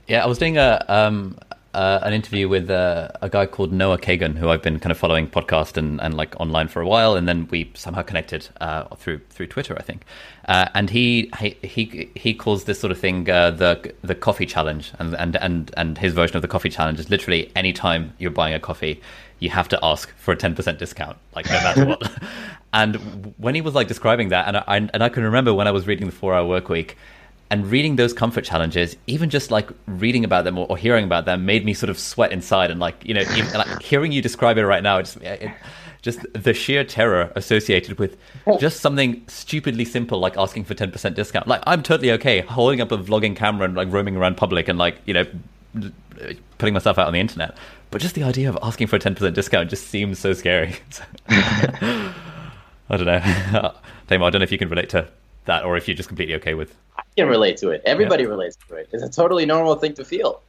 [0.09, 1.39] Yeah, I was doing a um,
[1.73, 4.99] uh, an interview with uh, a guy called Noah Kagan, who I've been kind of
[4.99, 8.85] following podcast and, and like online for a while, and then we somehow connected uh,
[8.97, 10.05] through through Twitter, I think.
[10.47, 11.31] Uh, and he
[11.63, 15.71] he he calls this sort of thing uh, the the coffee challenge, and, and and
[15.77, 19.01] and his version of the coffee challenge is literally any time you're buying a coffee,
[19.39, 22.13] you have to ask for a ten percent discount, like no matter what.
[22.73, 25.71] and when he was like describing that, and I and I can remember when I
[25.71, 26.97] was reading the Four Hour Work Week
[27.51, 31.25] and reading those comfort challenges, even just like reading about them or, or, hearing about
[31.25, 32.71] them, made me sort of sweat inside.
[32.71, 35.51] And like you know, even, like hearing you describe it right now, it's it,
[36.01, 38.17] just the sheer terror associated with
[38.59, 41.49] just something stupidly simple like asking for ten percent discount.
[41.49, 44.79] Like I'm totally okay holding up a vlogging camera and like roaming around public and
[44.79, 45.27] like you know
[45.77, 47.57] uh, putting myself out on the internet,
[47.91, 50.77] but just the idea of asking for a ten percent discount just seems so scary.
[51.29, 53.21] I don't know,
[54.09, 54.27] Taimur.
[54.27, 55.09] I don't know if you can relate to
[55.45, 57.83] that or if you're just completely okay with I can relate to it.
[57.85, 58.31] Everybody yeah.
[58.31, 58.89] relates to it.
[58.93, 60.43] It's a totally normal thing to feel.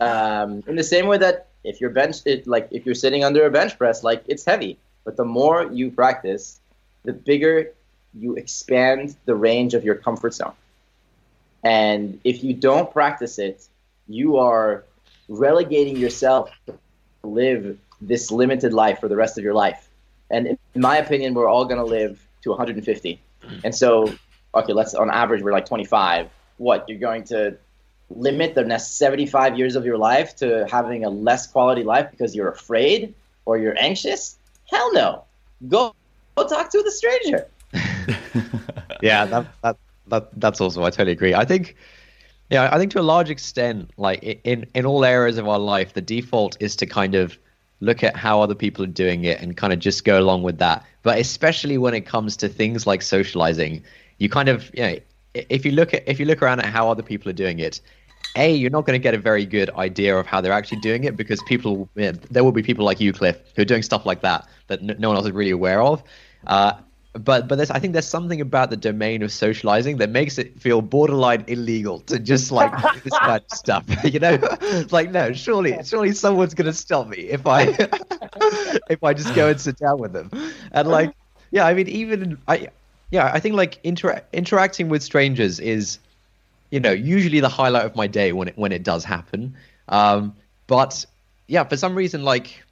[0.00, 3.46] Um, in the same way that if you're bench, it, like if you're sitting under
[3.46, 4.78] a bench press, like it's heavy.
[5.04, 6.60] But the more you practice,
[7.04, 7.72] the bigger
[8.14, 10.52] you expand the range of your comfort zone.
[11.64, 13.66] And if you don't practice it,
[14.06, 14.84] you are
[15.28, 16.78] relegating yourself to
[17.22, 19.88] live this limited life for the rest of your life.
[20.30, 23.20] And in my opinion, we're all going to live to 150.
[23.62, 24.14] And so
[24.54, 26.28] okay, let's on average we're like 25.
[26.58, 27.56] What you're going to
[28.10, 32.34] limit the next 75 years of your life to having a less quality life because
[32.34, 33.14] you're afraid
[33.44, 34.38] or you're anxious?
[34.70, 35.24] Hell no.
[35.68, 35.94] Go
[36.36, 37.46] go talk to the stranger.
[39.02, 39.76] yeah, that, that
[40.08, 41.34] that that's also I totally agree.
[41.34, 41.76] I think
[42.50, 45.94] yeah, I think to a large extent, like in in all areas of our life,
[45.94, 47.38] the default is to kind of
[47.80, 50.58] look at how other people are doing it and kind of just go along with
[50.58, 50.84] that.
[51.02, 53.82] But especially when it comes to things like socializing,
[54.18, 54.96] you kind of you know
[55.34, 57.80] if you look at if you look around at how other people are doing it
[58.36, 61.04] a you're not going to get a very good idea of how they're actually doing
[61.04, 63.82] it because people you know, there will be people like you cliff who are doing
[63.82, 66.02] stuff like that that no one else is really aware of
[66.46, 66.72] uh,
[67.14, 70.60] but but there's I think there's something about the domain of socializing that makes it
[70.60, 72.72] feel borderline illegal to just like
[73.04, 73.84] this kind of stuff.
[74.04, 74.38] You know,
[74.90, 77.62] like no, surely surely someone's gonna stop me if I
[78.90, 80.30] if I just go and sit down with them.
[80.72, 81.14] And like,
[81.52, 82.68] yeah, I mean, even I
[83.10, 85.98] yeah, I think like inter- interacting with strangers is,
[86.70, 89.54] you know, usually the highlight of my day when it when it does happen.
[89.88, 90.34] Um,
[90.66, 91.04] but
[91.46, 92.62] yeah, for some reason, like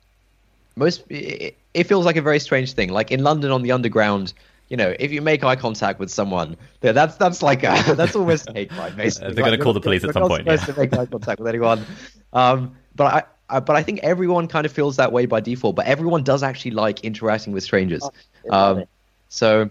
[0.77, 2.91] most, it, it feels like a very strange thing.
[2.91, 4.33] Like in London on the Underground,
[4.69, 8.51] you know, if you make eye contact with someone, that's that's like a, that's almost
[8.51, 8.97] hate crime.
[8.97, 10.45] Basically, they're going to call the police at some point.
[10.45, 10.75] Supposed yeah.
[10.75, 11.85] to make eye contact with anyone,
[12.33, 13.13] um, but
[13.51, 15.77] I, I, but I think everyone kind of feels that way by default.
[15.77, 18.03] But everyone does actually like interacting with strangers.
[18.49, 18.85] Oh, um,
[19.29, 19.71] so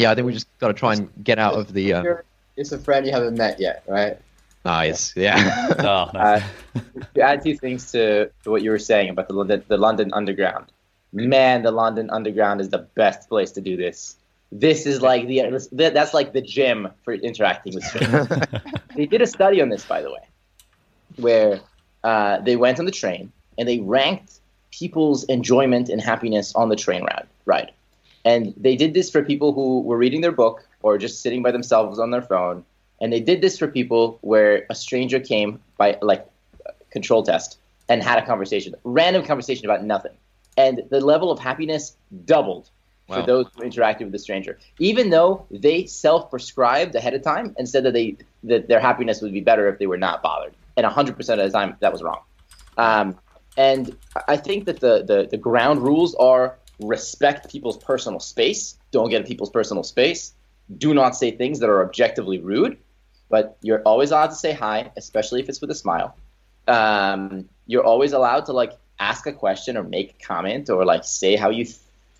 [0.00, 1.92] yeah, I think we just got to try and get out of the.
[1.92, 2.14] Uh...
[2.56, 4.18] It's a friend you haven't met yet, right?
[4.64, 5.74] Nice, yeah.
[5.78, 6.42] oh, nice.
[6.74, 6.80] Uh,
[7.14, 10.10] to add two things to, to what you were saying about the London, the London
[10.14, 10.66] Underground,
[11.12, 14.16] man, the London Underground is the best place to do this.
[14.52, 18.26] This is like the that's like the gym for interacting with strangers.
[18.96, 20.26] they did a study on this, by the way,
[21.16, 21.60] where
[22.02, 24.40] uh, they went on the train and they ranked
[24.72, 27.28] people's enjoyment and happiness on the train ride.
[27.44, 27.72] Ride.
[28.24, 31.50] And they did this for people who were reading their book or just sitting by
[31.50, 32.64] themselves on their phone.
[33.00, 36.26] And they did this for people where a stranger came by like
[36.90, 40.12] control test and had a conversation, random conversation about nothing.
[40.56, 42.68] And the level of happiness doubled
[43.08, 43.20] wow.
[43.20, 47.68] for those who interacted with the stranger, even though they self-prescribed ahead of time and
[47.68, 50.54] said that they that their happiness would be better if they were not bothered.
[50.76, 52.20] And 100% of the time, that was wrong.
[52.78, 53.18] Um,
[53.56, 53.96] and
[54.28, 58.76] I think that the, the, the ground rules are respect people's personal space.
[58.90, 60.34] Don't get in people's personal space.
[60.78, 62.78] Do not say things that are objectively rude.
[63.30, 66.16] but you're always allowed to say hi, especially if it's with a smile.
[66.68, 71.04] Um, you're always allowed to like ask a question or make a comment or like
[71.04, 71.66] say how you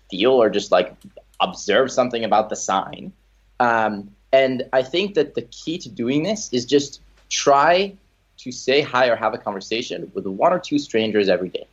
[0.09, 0.95] feel or just like
[1.39, 3.11] observe something about the sign.
[3.59, 7.93] Um, and I think that the key to doing this is just try
[8.37, 11.67] to say hi or have a conversation with one or two strangers every day.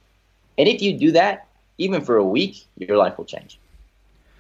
[0.59, 1.48] And if you do that,
[1.79, 3.59] even for a week, your life will change.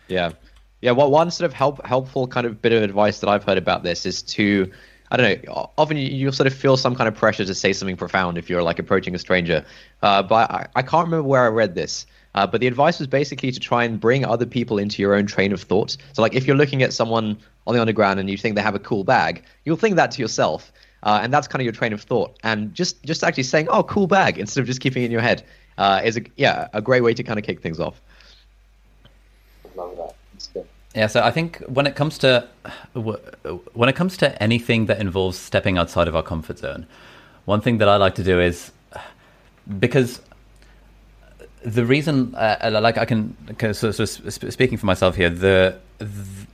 [0.09, 0.33] Yeah.
[0.81, 3.59] Yeah, well, one sort of help, helpful kind of bit of advice that I've heard
[3.59, 4.70] about this is to,
[5.11, 7.72] I don't know, often you, you sort of feel some kind of pressure to say
[7.72, 9.64] something profound if you're like approaching a stranger.
[10.03, 12.07] Uh, but I, I can't remember where I read this.
[12.35, 15.27] Uh, but the advice was basically to try and bring other people into your own
[15.27, 15.96] train of thought.
[16.12, 18.74] So, like, if you're looking at someone on the underground and you think they have
[18.74, 20.70] a cool bag, you'll think that to yourself,
[21.03, 22.38] uh, and that's kind of your train of thought.
[22.44, 25.20] And just just actually saying, "Oh, cool bag," instead of just keeping it in your
[25.20, 25.42] head,
[25.79, 28.01] uh, is a yeah a great way to kind of kick things off.
[29.75, 30.14] Love that.
[30.35, 30.67] It's good.
[30.95, 32.49] Yeah, so I think when it comes to
[32.95, 36.87] when it comes to anything that involves stepping outside of our comfort zone,
[37.45, 38.73] one thing that I like to do is
[39.79, 40.21] because
[41.62, 43.37] the reason, uh, like I can,
[43.73, 46.47] so, so speaking for myself here, the, the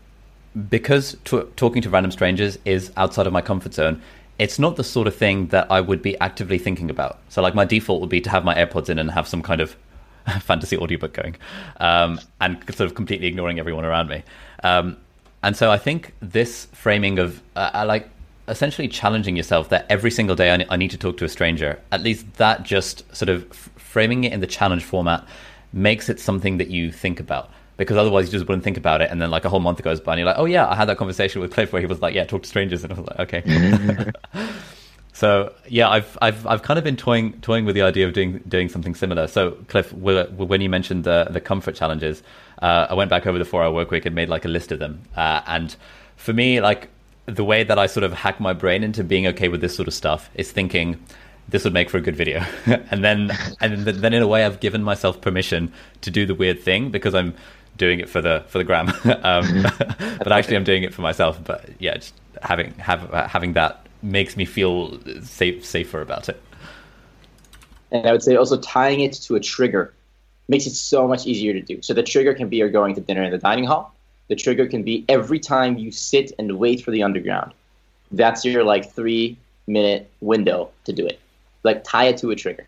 [0.69, 4.01] because t- talking to random strangers is outside of my comfort zone.
[4.39, 7.19] It's not the sort of thing that I would be actively thinking about.
[7.29, 9.61] So, like, my default would be to have my AirPods in and have some kind
[9.61, 9.77] of
[10.41, 11.37] fantasy audiobook going,
[11.79, 14.23] um, and sort of completely ignoring everyone around me.
[14.63, 14.97] Um,
[15.43, 18.09] and so, I think this framing of uh, like
[18.49, 21.81] essentially challenging yourself that every single day I, I need to talk to a stranger.
[21.93, 25.27] At least that just sort of framing it in the challenge format
[25.73, 29.11] makes it something that you think about because otherwise you just wouldn't think about it.
[29.11, 30.89] And then like a whole month goes by and you're like oh yeah i had
[30.89, 32.85] that conversation with cliff where he was like yeah talk to strangers.
[32.85, 34.13] And i was like okay
[35.13, 38.39] so yeah i've i've i've kind of been toying toying with the idea of doing
[38.49, 39.27] doing something similar.
[39.27, 42.23] So cliff when you mentioned the the comfort challenges
[42.63, 44.73] uh, i went back over the four hour work week and made like a list
[44.73, 45.03] of them.
[45.17, 45.77] Uh, and
[46.17, 46.89] for me like
[47.27, 49.89] the way that i sort of hack my brain into being okay with this sort
[49.89, 50.99] of stuff is thinking
[51.49, 52.45] this would make for a good video.
[52.67, 56.61] and then and then in a way I've given myself permission to do the weird
[56.61, 57.35] thing because I'm
[57.77, 58.89] doing it for the for the gram.
[59.23, 59.63] um,
[60.19, 61.43] but actually I'm doing it for myself.
[61.43, 66.43] But yeah, just having have, having that makes me feel safe safer about it.
[67.91, 69.93] And I would say also tying it to a trigger
[70.49, 71.81] makes it so much easier to do.
[71.81, 73.95] So the trigger can be you're going to dinner in the dining hall.
[74.29, 77.53] The trigger can be every time you sit and wait for the underground.
[78.11, 81.19] That's your like three minute window to do it
[81.65, 82.67] like tie it to a trigger.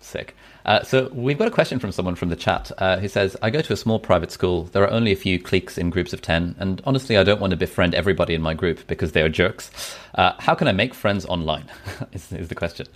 [0.00, 0.34] Sick.
[0.68, 3.48] Uh, so we've got a question from someone from the chat uh, who says, "I
[3.48, 4.64] go to a small private school.
[4.64, 7.52] There are only a few cliques in groups of ten, and honestly, I don't want
[7.52, 9.70] to befriend everybody in my group because they are jerks.
[10.14, 11.64] Uh, how can I make friends online?"
[12.12, 12.86] is, is, the question.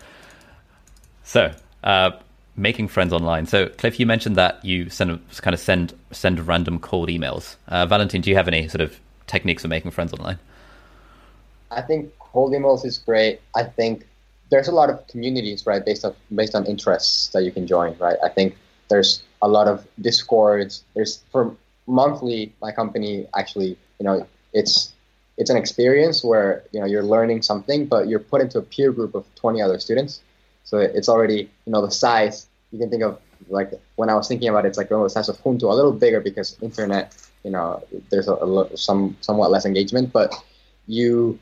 [1.25, 1.51] So,
[1.83, 2.11] uh,
[2.57, 3.47] making friends online.
[3.47, 7.57] So, Cliff, you mentioned that you send kind of send send random cold emails.
[7.69, 10.39] Uh, Valentin, do you have any sort of techniques for making friends online?
[11.71, 13.41] I think cold emails is great.
[13.57, 14.07] I think
[14.53, 17.97] there's a lot of communities, right, based on based on interests that you can join,
[17.99, 18.19] right?
[18.23, 18.55] I think
[18.91, 20.85] there's a lot of discords.
[20.95, 24.93] There's for monthly, my company actually, you know, it's
[25.39, 28.93] it's an experience where you know you're learning something, but you're put into a peer
[28.93, 30.21] group of 20 other students.
[30.65, 34.29] So it's already, you know, the size you can think of like when I was
[34.29, 37.17] thinking about it, it's like oh, the size of Junto, a little bigger because internet,
[37.43, 40.31] you know, there's a, a some somewhat less engagement, but
[40.87, 41.39] you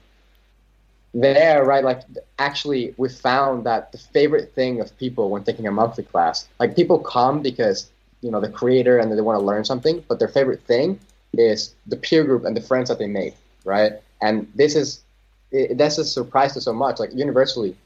[1.12, 2.02] there, right, like
[2.38, 6.76] actually we found that the favorite thing of people when taking a monthly class, like
[6.76, 10.28] people come because, you know, the creator and they want to learn something, but their
[10.28, 10.98] favorite thing
[11.32, 13.94] is the peer group and the friends that they made, right?
[14.22, 15.02] And this is,
[15.50, 17.76] it, that's a surprise to so much, like universally,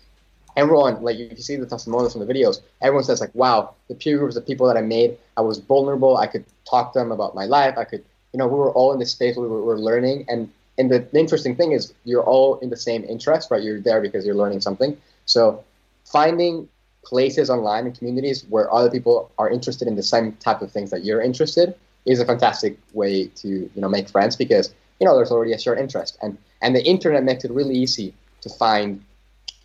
[0.56, 4.18] everyone, like you see the testimonials from the videos, everyone says like, wow, the peer
[4.18, 7.34] groups, the people that I made, I was vulnerable, I could talk to them about
[7.34, 9.78] my life, I could, you know, we were all in this space where we were
[9.78, 13.62] learning and and the, interesting thing is you're all in the same interest, right?
[13.62, 14.96] You're there because you're learning something.
[15.24, 15.62] So
[16.04, 16.68] finding
[17.04, 20.90] places online and communities where other people are interested in the same type of things
[20.90, 21.74] that you're interested
[22.06, 25.58] is a fantastic way to you know make friends because you know there's already a
[25.58, 29.02] shared interest and and the internet makes it really easy to find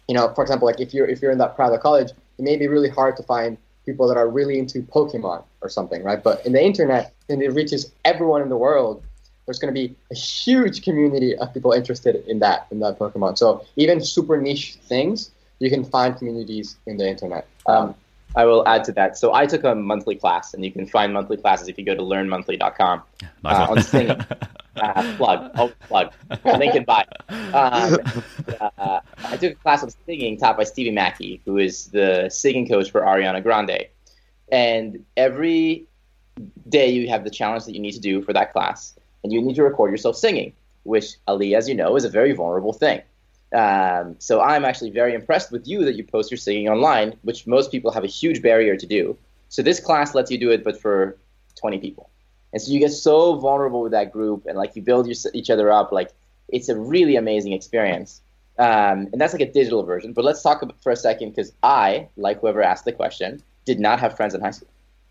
[0.08, 2.58] you know for example like if you're if you're in that private college it may
[2.58, 6.46] be really hard to find people that are really into pokemon or something right but
[6.46, 9.02] in the internet and it reaches everyone in the world
[9.50, 13.36] there's going to be a huge community of people interested in that in that Pokemon.
[13.36, 17.48] So even super niche things, you can find communities in the internet.
[17.66, 17.96] Um,
[18.36, 19.18] I will add to that.
[19.18, 21.96] So I took a monthly class, and you can find monthly classes if you go
[21.96, 23.02] to learnmonthly.com
[23.44, 24.12] nice uh, on singing.
[24.76, 26.14] uh, plug, oh plug,
[26.46, 27.04] link and buy.
[27.30, 27.98] Um,
[28.62, 32.68] uh, I took a class of singing taught by Stevie Mackey, who is the singing
[32.68, 33.88] coach for Ariana Grande.
[34.52, 35.88] And every
[36.70, 39.42] day you have the challenge that you need to do for that class and you
[39.42, 40.54] need to record yourself singing.
[40.84, 43.02] which Ali, as you know, is a very vulnerable thing.
[43.54, 47.46] Um, so I'm actually very impressed with you that you post your singing online, which
[47.46, 49.18] most people have a huge barrier to do.
[49.50, 51.18] So this class lets you do it, but for
[51.60, 52.10] 20 people.
[52.54, 55.50] And so you get so vulnerable with that group, and like you build your, each
[55.50, 55.92] other up.
[55.92, 56.12] Like
[56.48, 58.22] it's a really amazing experience.
[58.58, 60.14] Um, and that's like a digital version.
[60.14, 64.00] But let's talk for a second because I, like whoever asked the question, did not
[64.00, 64.70] have friends in high school.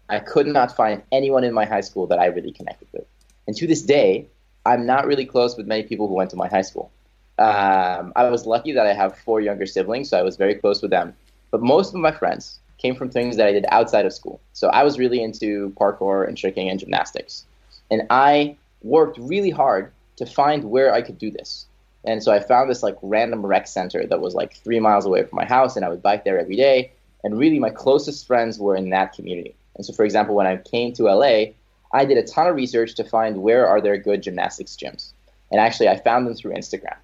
[0.08, 3.04] I could not find anyone in my high school that I really connected with.
[3.48, 4.26] And to this day,
[4.66, 6.92] I'm not really close with many people who went to my high school.
[7.38, 10.82] Um, I was lucky that I have four younger siblings, so I was very close
[10.82, 11.14] with them.
[11.50, 14.38] But most of my friends came from things that I did outside of school.
[14.52, 17.46] So I was really into parkour and tricking and gymnastics.
[17.90, 21.64] And I worked really hard to find where I could do this.
[22.04, 25.24] And so I found this like random rec center that was like three miles away
[25.24, 26.92] from my house, and I would bike there every day.
[27.24, 29.54] And really, my closest friends were in that community.
[29.76, 31.52] And so, for example, when I came to LA,
[31.92, 35.12] I did a ton of research to find where are there good gymnastics gyms.
[35.50, 36.96] And actually, I found them through Instagram.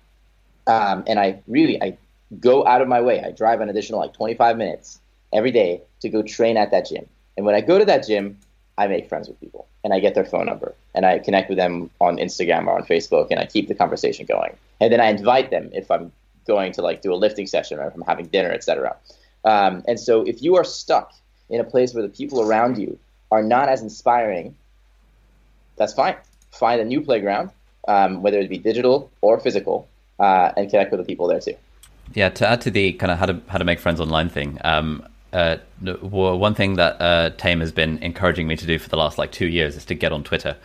[0.67, 1.97] Um, and I really, I
[2.41, 3.23] go out of my way.
[3.23, 5.01] I drive an additional like 25 minutes
[5.33, 7.07] every day to go train at that gym.
[7.37, 8.39] And when I go to that gym,
[8.77, 11.59] I make friends with people and I get their phone number and I connect with
[11.59, 14.57] them on Instagram or on Facebook and I keep the conversation going.
[14.81, 16.13] And then I invite them if I'm
[16.47, 18.97] going to like do a lifting session or if I'm having dinner, etc.
[19.45, 21.13] Um, and so if you are stuck
[21.51, 22.99] in a place where the people around you
[23.31, 24.55] are not as inspiring,
[25.77, 26.17] that's fine.
[26.53, 27.51] Find a new playground,
[27.89, 31.55] um, whether it be digital or physical, uh, and connect with the people there too.
[32.15, 34.59] Yeah, to add to the kind of how to how to make friends online thing,
[34.63, 38.97] um, uh, one thing that uh, Tame has been encouraging me to do for the
[38.97, 40.57] last like two years is to get on Twitter,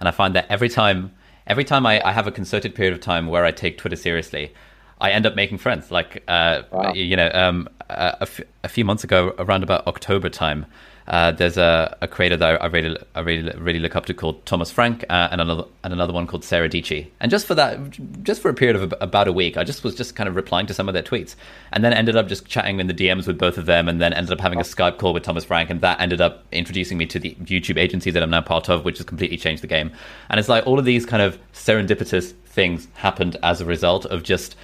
[0.00, 1.12] and I find that every time
[1.46, 4.52] every time I, I have a concerted period of time where I take Twitter seriously,
[5.00, 5.92] I end up making friends.
[5.92, 6.92] Like uh, wow.
[6.92, 10.66] you know, um, a, f- a few months ago, around about October time,
[11.08, 14.44] uh, there's a, a, creator that I really, I really, really look up to called
[14.44, 17.06] Thomas Frank, uh, and another and another one called Sarah Dietschy.
[17.20, 17.78] And just for that,
[18.24, 20.66] just for a period of about a week, I just was just kind of replying
[20.66, 21.36] to some of their tweets,
[21.72, 24.12] and then ended up just chatting in the DMs with both of them, and then
[24.12, 27.06] ended up having a Skype call with Thomas Frank, and that ended up introducing me
[27.06, 29.92] to the YouTube agency that I'm now part of, which has completely changed the game.
[30.28, 34.24] And it's like all of these kind of serendipitous things happened as a result of
[34.24, 34.56] just,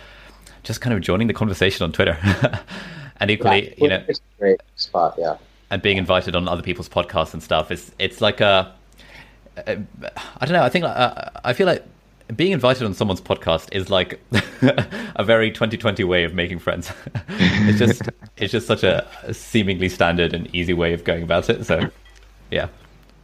[0.65, 2.19] just kind of joining the conversation on Twitter.
[3.21, 5.37] and equally, yeah, you know, it's a great spot, yeah
[5.73, 8.73] and being invited on other people's podcasts and stuff is it's like a,
[9.57, 10.63] I don't know.
[10.63, 11.83] I think uh, I feel like
[12.37, 14.21] being invited on someone's podcast is like
[15.17, 16.93] a very 2020 way of making friends.
[17.29, 18.03] it's just
[18.37, 21.65] it's just such a seemingly standard and easy way of going about it.
[21.65, 21.91] So
[22.51, 22.69] yeah,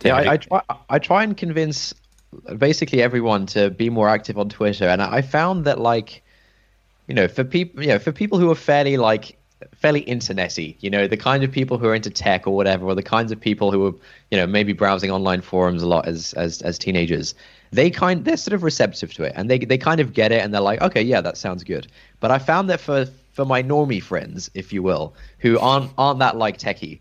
[0.02, 0.16] yeah.
[0.16, 1.94] I, I, try I try and convince
[2.56, 6.22] basically everyone to be more active on Twitter, and I found that like
[7.08, 9.37] you know for people you know for people who are fairly like
[9.74, 12.94] fairly internety, you know, the kind of people who are into tech or whatever, or
[12.94, 13.92] the kinds of people who are,
[14.30, 17.34] you know, maybe browsing online forums a lot as as as teenagers.
[17.70, 20.42] They kind they're sort of receptive to it and they they kind of get it
[20.42, 21.86] and they're like, okay, yeah, that sounds good.
[22.20, 26.20] But I found that for for my normie friends, if you will, who aren't aren't
[26.20, 27.00] that like techie,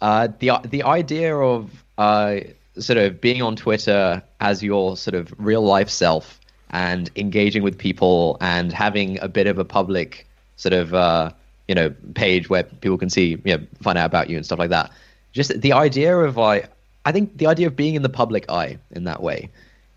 [0.00, 2.40] uh, the the idea of uh,
[2.78, 6.40] sort of being on Twitter as your sort of real life self
[6.70, 10.26] and engaging with people and having a bit of a public
[10.56, 11.30] sort of uh,
[11.68, 14.58] you know page where people can see you know find out about you and stuff
[14.58, 14.90] like that.
[15.32, 16.70] Just the idea of like
[17.04, 19.48] i think the idea of being in the public eye in that way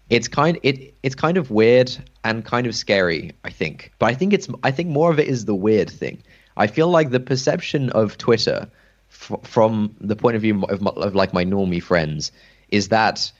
[0.09, 3.91] it's kind it it's kind of weird and kind of scary i think.
[3.99, 6.22] But i think it's i think more of it is the weird thing.
[6.57, 8.67] I feel like the perception of twitter
[9.11, 12.32] f- from the point of view of, of like my normie friends
[12.70, 13.32] is that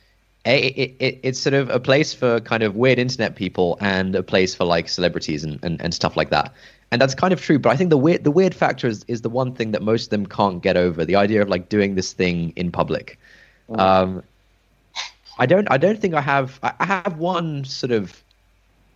[0.46, 4.24] it, it, it's sort of a place for kind of weird internet people and a
[4.24, 6.54] place for like celebrities and, and, and stuff like that
[6.92, 7.60] and that's kind of true.
[7.60, 10.06] But I think the weird the weird factor is, is the one thing that most
[10.06, 13.20] of them can't get over the idea of like doing this thing in public.
[13.70, 13.80] Mm.
[13.80, 14.24] Um,
[15.38, 18.22] I don't I don't think I have I have one sort of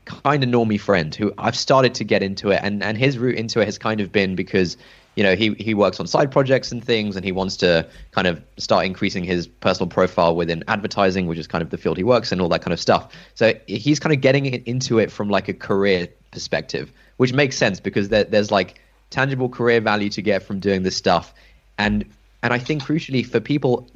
[0.05, 3.37] kind of normie friend who I've started to get into it, and and his route
[3.37, 4.75] into it has kind of been because
[5.15, 8.27] you know he he works on side projects and things, and he wants to kind
[8.27, 12.03] of start increasing his personal profile within advertising, which is kind of the field he
[12.03, 13.15] works in, all that kind of stuff.
[13.35, 17.79] So he's kind of getting into it from like a career perspective which makes sense
[17.79, 18.79] because there, there's like
[19.09, 21.33] tangible career value to get from doing this stuff,
[21.77, 22.05] and
[22.41, 23.87] and I think crucially for people,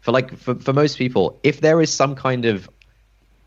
[0.00, 2.68] for like for, for most people, if there is some kind of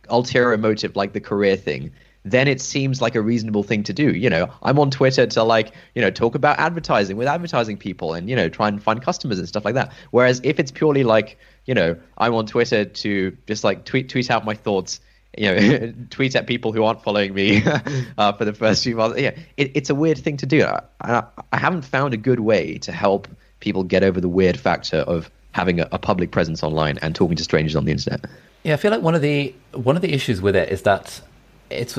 [0.10, 1.92] ulterior motive like the career thing,
[2.24, 4.12] then it seems like a reasonable thing to do.
[4.12, 8.14] You know, I'm on Twitter to like, you know, talk about advertising with advertising people
[8.14, 9.94] and, you know, try and find customers and stuff like that.
[10.12, 14.32] Whereas if it's purely like, you know, I'm on Twitter to just like tweet tweet
[14.32, 15.00] out my thoughts
[15.38, 17.64] you know, tweet at people who aren't following me
[18.18, 19.20] uh, for the first few months.
[19.20, 20.64] Yeah, it, it's a weird thing to do.
[20.66, 23.28] I, I, haven't found a good way to help
[23.60, 27.36] people get over the weird factor of having a, a, public presence online and talking
[27.36, 28.26] to strangers on the internet.
[28.64, 31.22] Yeah, I feel like one of the one of the issues with it is that
[31.70, 31.98] it's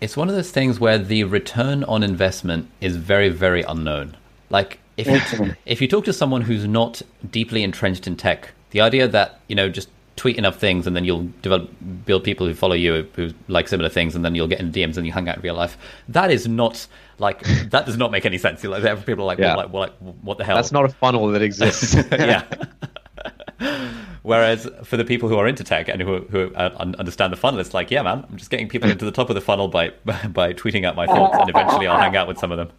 [0.00, 4.16] it's one of those things where the return on investment is very very unknown.
[4.50, 8.80] Like if you, if you talk to someone who's not deeply entrenched in tech, the
[8.80, 11.70] idea that you know just tweet enough things and then you'll develop
[12.06, 14.96] build people who follow you who like similar things and then you'll get in DMs
[14.96, 15.76] and you hang out in real life.
[16.08, 16.86] That is not
[17.18, 18.64] like that does not make any sense.
[18.64, 19.54] Like people are like, yeah.
[19.54, 19.92] well, like, well, like
[20.22, 20.56] what the hell?
[20.56, 21.94] That's not a funnel that exists.
[22.10, 22.44] yeah.
[24.22, 27.74] Whereas for the people who are into tech and who, who understand the funnel, it's
[27.74, 30.52] like, yeah, man, I'm just getting people into the top of the funnel by by
[30.52, 32.70] tweeting out my thoughts, and eventually I'll hang out with some of them.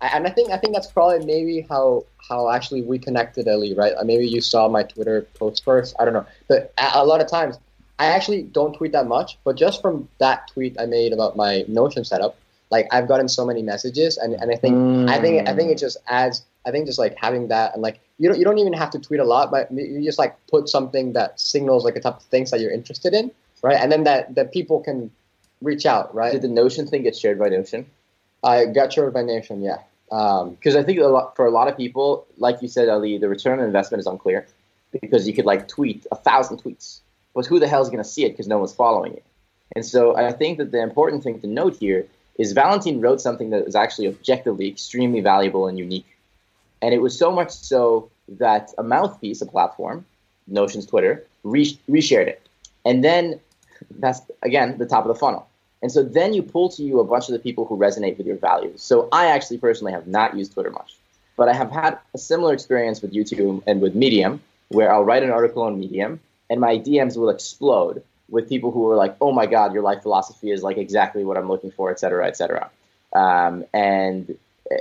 [0.00, 3.74] And I think I think that's probably maybe how how actually we connected, Ali.
[3.74, 3.94] Right?
[3.96, 5.94] Uh, maybe you saw my Twitter post first.
[5.98, 7.58] I don't know, but a lot of times
[7.98, 9.38] I actually don't tweet that much.
[9.44, 12.36] But just from that tweet I made about my Notion setup,
[12.70, 15.08] like I've gotten so many messages, and, and I think mm.
[15.08, 16.44] I think I think it just adds.
[16.64, 18.98] I think just like having that and like you don't you don't even have to
[18.98, 22.22] tweet a lot, but you just like put something that signals like a type of
[22.24, 23.30] things that you're interested in,
[23.62, 23.78] right?
[23.80, 25.10] And then that that people can
[25.62, 26.32] reach out, right?
[26.32, 27.86] Did the Notion thing get shared by Notion?
[28.44, 29.78] I got shared by Notion, yeah.
[30.08, 33.18] Because um, I think a lot, for a lot of people, like you said, Ali,
[33.18, 34.46] the return on investment is unclear
[35.00, 37.00] because you could like tweet a thousand tweets,
[37.34, 39.24] but who the hell is going to see it because no one's following it?
[39.76, 42.06] And so I think that the important thing to note here
[42.38, 46.06] is Valentin wrote something that was actually objectively extremely valuable and unique.
[46.80, 50.06] And it was so much so that a mouthpiece, a platform,
[50.46, 52.46] Notion's Twitter, re- reshared it.
[52.84, 53.40] And then
[53.98, 55.47] that's, again, the top of the funnel.
[55.82, 58.26] And so then you pull to you a bunch of the people who resonate with
[58.26, 58.82] your values.
[58.82, 60.96] So I actually personally have not used Twitter much,
[61.36, 65.22] but I have had a similar experience with YouTube and with Medium, where I'll write
[65.22, 66.20] an article on Medium
[66.50, 70.02] and my DMs will explode with people who are like, "Oh my God, your life
[70.02, 72.70] philosophy is like exactly what I'm looking for," et cetera, et cetera.
[73.12, 74.36] Um, and
[74.70, 74.76] uh,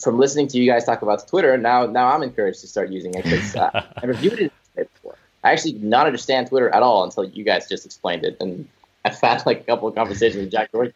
[0.00, 3.14] from listening to you guys talk about Twitter, now now I'm encouraged to start using
[3.14, 5.16] it because uh, I reviewed it before.
[5.44, 8.68] I actually did not understand Twitter at all until you guys just explained it, and
[9.06, 10.94] I've had like a couple of conversations with Jack Dorsey.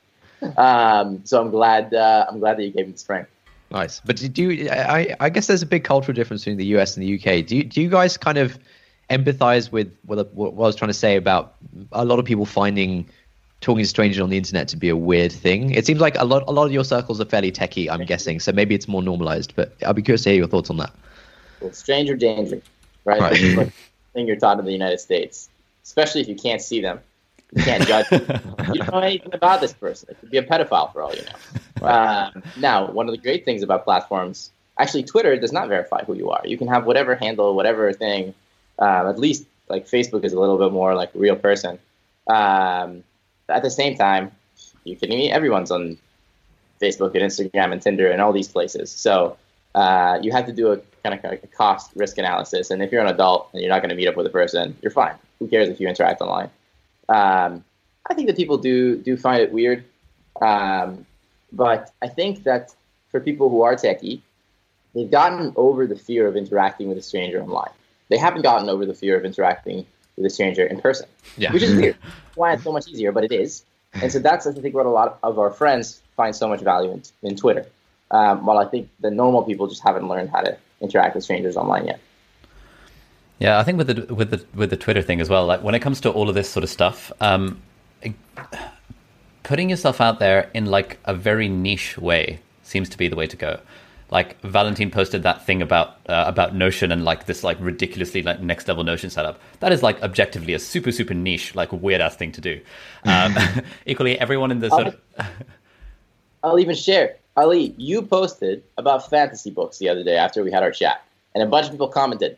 [0.57, 3.27] Um, so I'm glad uh, I'm glad that you gave me the spring.
[3.71, 5.15] Nice, but do you, I?
[5.21, 7.47] I guess there's a big cultural difference between the US and the UK.
[7.47, 8.59] Do you, do you guys kind of
[9.11, 11.55] empathize with what, what I was trying to say about
[11.93, 13.09] a lot of people finding
[13.61, 15.73] talking to strangers on the internet to be a weird thing.
[15.73, 18.41] It seems like a lot a lot of your circles are fairly techie, I'm guessing.
[18.41, 19.55] So maybe it's more normalized.
[19.55, 20.93] But I'll be curious to hear your thoughts on that.
[21.61, 22.63] Well, stranger danger,
[23.05, 23.21] right?
[23.21, 23.73] right.
[24.15, 25.49] thing you're taught in the United States,
[25.85, 27.01] especially if you can't see them.
[27.53, 28.07] You can't judge.
[28.13, 30.11] you don't know anything about this person.
[30.11, 31.87] It could be a pedophile for all you know.
[31.87, 36.15] Uh, now, one of the great things about platforms, actually, Twitter does not verify who
[36.15, 36.43] you are.
[36.45, 38.35] You can have whatever handle, whatever thing.
[38.79, 41.79] Um, at least like Facebook is a little bit more like real person.
[42.27, 43.05] Um,
[43.49, 44.33] at the same time,
[44.85, 45.31] you kidding me?
[45.31, 45.99] Everyone's on
[46.81, 48.91] Facebook and Instagram and Tinder and all these places.
[48.91, 49.37] So
[49.75, 52.71] uh, you have to do a kind of like a cost risk analysis.
[52.71, 54.77] And if you're an adult and you're not going to meet up with a person,
[54.83, 55.15] you're fine.
[55.39, 56.51] Who cares if you interact online?
[57.11, 57.65] Um,
[58.09, 59.85] I think that people do do find it weird,
[60.41, 61.05] um,
[61.53, 62.75] but I think that
[63.11, 64.21] for people who are techie,
[64.95, 67.73] they've gotten over the fear of interacting with a stranger online.
[68.09, 69.87] They haven't gotten over the fear of interacting
[70.17, 71.53] with a stranger in person, yeah.
[71.53, 71.97] which is weird.
[72.35, 73.65] Why it's so much easier, but it is.
[73.95, 76.93] And so that's I think what a lot of our friends find so much value
[76.93, 77.67] in, in Twitter.
[78.13, 81.57] Um, while I think the normal people just haven't learned how to interact with strangers
[81.57, 82.01] online yet.
[83.41, 85.45] Yeah, I think with the with the with the Twitter thing as well.
[85.47, 87.61] Like when it comes to all of this sort of stuff, um,
[89.43, 93.27] putting yourself out there in like a very niche way seems to be the way
[93.27, 93.59] to go
[94.11, 98.41] like Valentin posted that thing about uh, about Notion and like this like ridiculously like
[98.41, 99.41] next level Notion setup.
[99.61, 102.61] That is like objectively a super super niche like weird ass thing to do.
[103.05, 103.37] Um,
[103.87, 105.27] equally, everyone in the sort I'll, of
[106.43, 107.17] I'll even share.
[107.37, 111.43] Ali, you posted about fantasy books the other day after we had our chat, and
[111.43, 112.37] a bunch of people commented.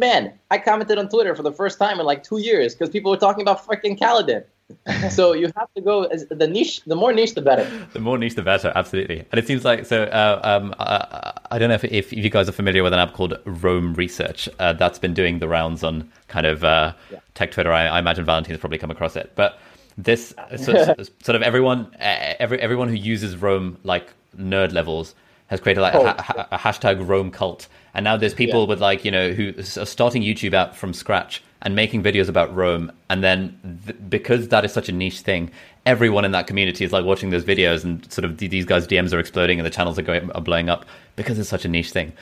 [0.00, 3.10] Man, I commented on Twitter for the first time in like two years because people
[3.10, 4.44] were talking about freaking Kaladin.
[5.10, 6.80] so you have to go as the niche.
[6.86, 7.68] The more niche, the better.
[7.92, 8.72] The more niche, the better.
[8.74, 9.26] Absolutely.
[9.30, 10.04] And it seems like so.
[10.04, 13.12] Uh, um, I, I, don't know if, if you guys are familiar with an app
[13.12, 14.48] called Roam Research.
[14.58, 17.18] Uh, that's been doing the rounds on kind of uh, yeah.
[17.34, 17.70] tech Twitter.
[17.70, 19.32] I, I imagine Valentin has probably come across it.
[19.34, 19.58] But
[19.98, 25.14] this sort, sort of everyone, every everyone who uses Roam like nerd levels
[25.50, 26.06] has created like oh.
[26.06, 27.68] a, ha- a, hashtag Roam cult.
[27.92, 28.68] And now there's people yeah.
[28.68, 32.54] with like you know who are starting YouTube out from scratch and making videos about
[32.54, 35.50] Roam, And then th- because that is such a niche thing,
[35.84, 39.12] everyone in that community is like watching those videos and sort of these guys' DMs
[39.12, 40.86] are exploding and the channels are going are blowing up
[41.16, 42.12] because it's such a niche thing.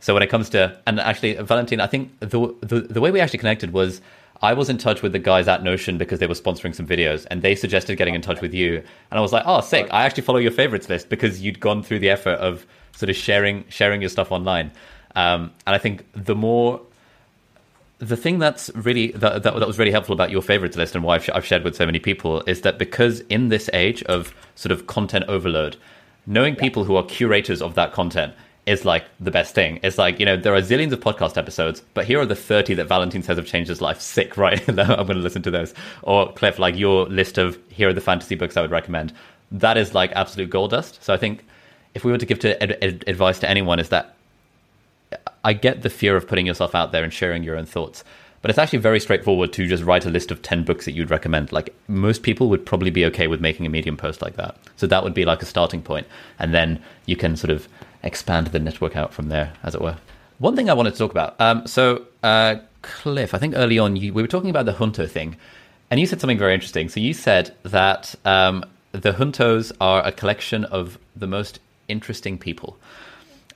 [0.00, 3.20] So when it comes to and actually Valentine, I think the the, the way we
[3.20, 4.00] actually connected was.
[4.40, 7.26] I was in touch with the guys at Notion because they were sponsoring some videos
[7.28, 8.76] and they suggested getting in touch with you.
[9.10, 9.88] And I was like, oh, sick.
[9.90, 12.64] I actually follow your favorites list because you'd gone through the effort of
[12.98, 14.72] sort of sharing sharing your stuff online.
[15.14, 16.80] Um, and I think the more
[17.98, 21.04] the thing that's really that, that, that was really helpful about your favorites list and
[21.04, 24.34] why I've, I've shared with so many people is that because in this age of
[24.56, 25.76] sort of content overload,
[26.26, 26.60] knowing yeah.
[26.60, 28.34] people who are curators of that content
[28.66, 29.80] is like the best thing.
[29.82, 32.74] It's like, you know, there are zillions of podcast episodes, but here are the 30
[32.74, 34.00] that Valentine says have changed his life.
[34.14, 34.60] Sick, right?
[34.68, 35.72] I'm going to listen to those.
[36.02, 39.14] Or Cliff, like your list of here are the fantasy books I would recommend.
[39.50, 41.02] That is like absolute gold dust.
[41.02, 41.46] So I think
[41.98, 44.14] if we were to give to advice to anyone is that
[45.42, 48.04] I get the fear of putting yourself out there and sharing your own thoughts.
[48.40, 51.10] But it's actually very straightforward to just write a list of 10 books that you'd
[51.10, 51.50] recommend.
[51.50, 54.56] Like most people would probably be okay with making a medium post like that.
[54.76, 56.06] So that would be like a starting point.
[56.38, 57.66] And then you can sort of
[58.04, 59.96] expand the network out from there, as it were.
[60.38, 61.34] One thing I wanted to talk about.
[61.40, 65.08] Um, so, uh, Cliff, I think early on you, we were talking about the Junto
[65.08, 65.36] thing,
[65.90, 66.88] and you said something very interesting.
[66.88, 71.58] So you said that um, the Juntos are a collection of the most
[71.88, 72.76] interesting people.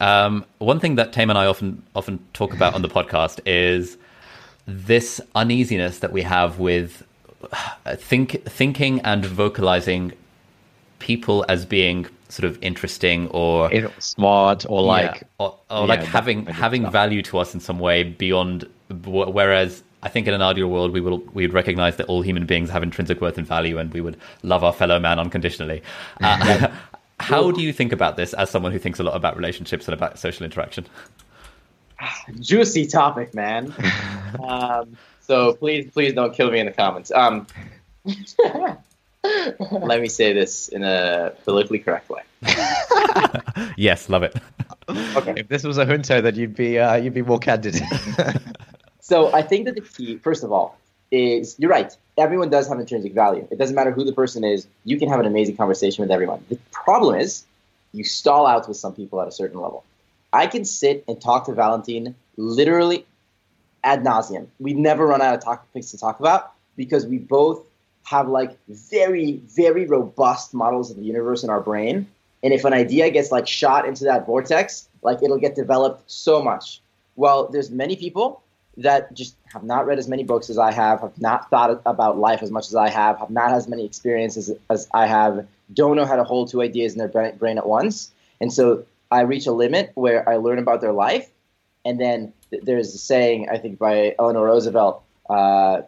[0.01, 3.97] Um, one thing that Tame and I often often talk about on the podcast is
[4.67, 7.05] this uneasiness that we have with
[7.53, 10.13] uh, think thinking and vocalizing
[10.99, 16.03] people as being sort of interesting or smart or like yeah, or, or yeah, like
[16.03, 16.93] having having stuff.
[16.93, 18.69] value to us in some way beyond
[19.05, 22.71] whereas I think in an ideal world we will we'd recognize that all human beings
[22.71, 25.83] have intrinsic worth and value and we would love our fellow man unconditionally.
[26.21, 26.69] Uh,
[27.21, 29.95] how do you think about this as someone who thinks a lot about relationships and
[29.95, 30.87] about social interaction?
[32.41, 33.73] Juicy topic, man.
[34.45, 37.13] um, so please, please don't kill me in the comments.
[37.13, 37.47] Um,
[39.71, 42.23] let me say this in a politically correct way.
[43.77, 44.35] yes, love it.
[44.89, 45.35] Okay.
[45.37, 47.81] If this was a junto, then you'd be uh, you'd be more candid.
[49.01, 50.77] so I think that the key, first of all,
[51.13, 51.97] is you're right.
[52.19, 53.47] Everyone does have intrinsic value.
[53.51, 54.67] It doesn't matter who the person is.
[54.85, 56.45] You can have an amazing conversation with everyone.
[56.49, 57.45] The problem is
[57.93, 59.85] you stall out with some people at a certain level.
[60.33, 63.07] I can sit and talk to Valentine literally
[63.85, 64.47] ad nauseum.
[64.59, 67.63] We never run out of topics to talk about because we both
[68.05, 72.07] have like very, very robust models of the universe in our brain.
[72.43, 76.43] And if an idea gets like shot into that vortex, like it'll get developed so
[76.43, 76.81] much.
[77.17, 78.42] Well, there's many people
[78.79, 82.19] that just have not read as many books as I have, have not thought about
[82.19, 85.97] life as much as I have, have not as many experiences as I have, don't
[85.97, 88.13] know how to hold two ideas in their brain at once.
[88.41, 91.31] And so I reach a limit where I learn about their life.
[91.85, 95.83] And then there's a saying, I think, by Eleanor Roosevelt uh,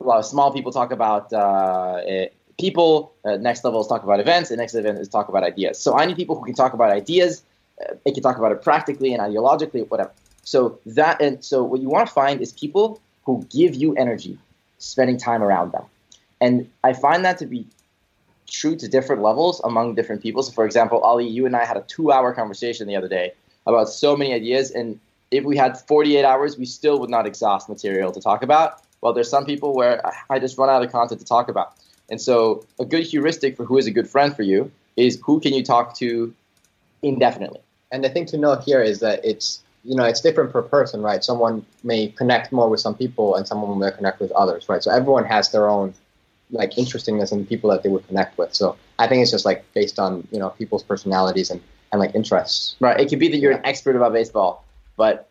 [0.00, 3.14] a lot of small people talk about uh, it, people.
[3.24, 4.50] Uh, next level is talk about events.
[4.50, 5.78] The next event is talk about ideas.
[5.78, 7.42] So I need people who can talk about ideas.
[7.80, 10.12] Uh, they can talk about it practically and ideologically, whatever.
[10.44, 14.38] So that and so what you want to find is people who give you energy,
[14.78, 15.84] spending time around them.
[16.40, 17.66] And I find that to be
[18.46, 20.42] true to different levels among different people.
[20.42, 23.32] So, for example, Ali, you and I had a two-hour conversation the other day
[23.66, 27.68] about so many ideas, and if we had 48 hours, we still would not exhaust
[27.68, 28.82] material to talk about.
[29.00, 31.74] Well, there's some people where I just run out of content to talk about.
[32.10, 35.40] And so, a good heuristic for who is a good friend for you is who
[35.40, 36.32] can you talk to
[37.02, 37.60] indefinitely.
[37.90, 41.02] And the thing to know here is that it's you know it's different per person,
[41.02, 41.22] right?
[41.22, 44.82] Someone may connect more with some people, and someone may connect with others, right?
[44.82, 45.94] So everyone has their own
[46.50, 48.54] like interestingness in people that they would connect with.
[48.54, 51.60] So I think it's just like based on you know people's personalities and
[51.92, 52.76] and like interests.
[52.80, 52.98] Right.
[52.98, 54.64] It could be that you're an expert about baseball,
[54.96, 55.28] but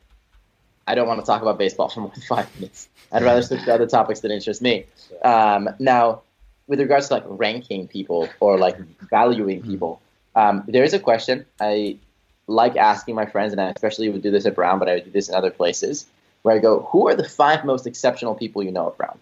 [0.87, 2.89] I don't want to talk about baseball for more than five minutes.
[3.11, 4.85] I'd rather switch to other topics that interest me.
[5.23, 6.21] Um, now,
[6.67, 8.77] with regards to like ranking people or like
[9.09, 10.01] valuing people,
[10.35, 11.97] um, there is a question I
[12.47, 15.05] like asking my friends, and I especially would do this at Brown, but I would
[15.05, 16.05] do this in other places,
[16.41, 19.17] where I go, "Who are the five most exceptional people you know at Brown?"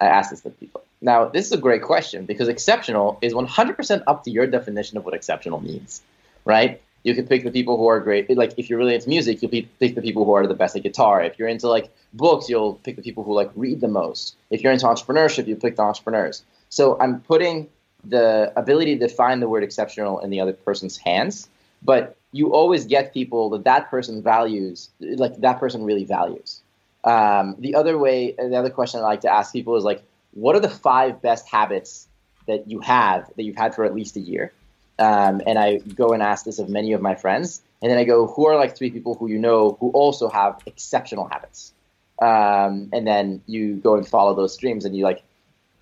[0.00, 0.82] I ask this to people.
[1.00, 5.04] Now, this is a great question because exceptional is 100% up to your definition of
[5.04, 6.02] what exceptional means,
[6.44, 6.80] right?
[7.02, 8.36] You can pick the people who are great.
[8.36, 10.82] Like if you're really into music, you'll pick the people who are the best at
[10.84, 11.22] guitar.
[11.22, 14.36] If you're into like books, you'll pick the people who like read the most.
[14.50, 16.44] If you're into entrepreneurship, you pick the entrepreneurs.
[16.68, 17.68] So I'm putting
[18.04, 21.48] the ability to define the word exceptional in the other person's hands,
[21.84, 26.60] but you always get people that that person values, like that person really values.
[27.04, 30.02] Um, the other way, the other question I like to ask people is like,
[30.32, 32.08] what are the five best habits
[32.46, 34.52] that you have that you've had for at least a year?
[34.98, 37.62] Um, and I go and ask this of many of my friends.
[37.82, 40.60] And then I go, who are like three people who you know who also have
[40.66, 41.72] exceptional habits?
[42.20, 45.22] Um, and then you go and follow those streams and you like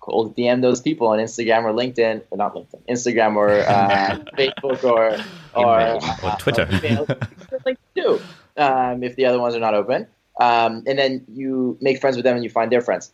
[0.01, 4.83] cold DM those people on Instagram or LinkedIn, or not LinkedIn, Instagram or uh, Facebook
[4.83, 5.17] or
[5.55, 6.67] or, or Twitter.
[7.65, 8.19] like too,
[8.57, 10.07] um, if the other ones are not open.
[10.39, 13.11] Um, and then you make friends with them and you find their friends.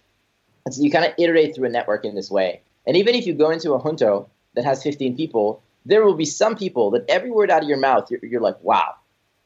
[0.66, 2.62] And so you kind of iterate through a network in this way.
[2.86, 6.26] And even if you go into a junto that has 15 people, there will be
[6.26, 8.96] some people that every word out of your mouth, you're, you're like, wow,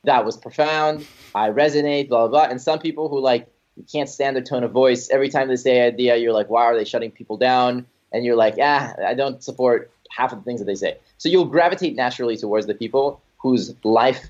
[0.04, 1.06] that was profound.
[1.34, 2.52] I resonate, blah, blah, blah.
[2.52, 5.09] And some people who like You can't stand their tone of voice.
[5.09, 7.86] Every time they say idea, you're like, why are they shutting people down?
[8.11, 10.97] And you're like, ah, I don't support half of the things that they say.
[11.17, 14.30] So you'll gravitate naturally towards the people whose life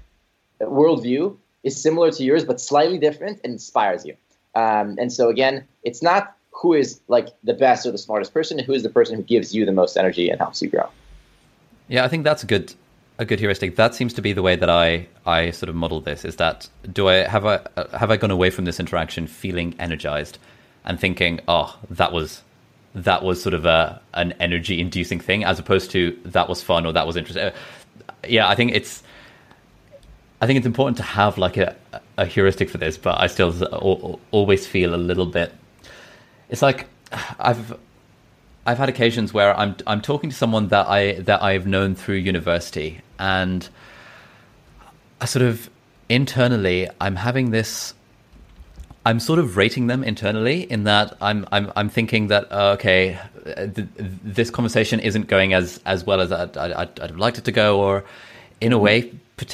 [0.61, 4.15] worldview is similar to yours, but slightly different and inspires you.
[4.55, 8.59] Um, and so again, it's not who is like the best or the smartest person,
[8.59, 10.87] who is the person who gives you the most energy and helps you grow.
[11.87, 12.73] Yeah, I think that's a good
[13.21, 13.75] a good heuristic.
[13.75, 16.25] That seems to be the way that I I sort of model this.
[16.25, 17.59] Is that do I have I
[17.97, 20.39] have I gone away from this interaction feeling energized
[20.83, 22.41] and thinking, oh, that was
[22.95, 26.85] that was sort of a an energy inducing thing, as opposed to that was fun
[26.85, 27.45] or that was interesting.
[27.45, 27.51] Uh,
[28.27, 29.03] yeah, I think it's
[30.41, 31.75] I think it's important to have like a
[32.17, 35.53] a heuristic for this, but I still always feel a little bit.
[36.49, 36.87] It's like
[37.39, 37.77] I've
[38.65, 42.15] I've had occasions where I'm I'm talking to someone that I that I've known through
[42.15, 43.67] university, and
[45.19, 45.69] I sort of
[46.09, 47.93] internally I'm having this.
[49.03, 53.19] I'm sort of rating them internally in that I'm I'm I'm thinking that uh, okay,
[53.45, 57.51] th- this conversation isn't going as as well as I'd, I'd, I'd liked it to
[57.51, 58.03] go, or
[58.59, 59.11] in a way,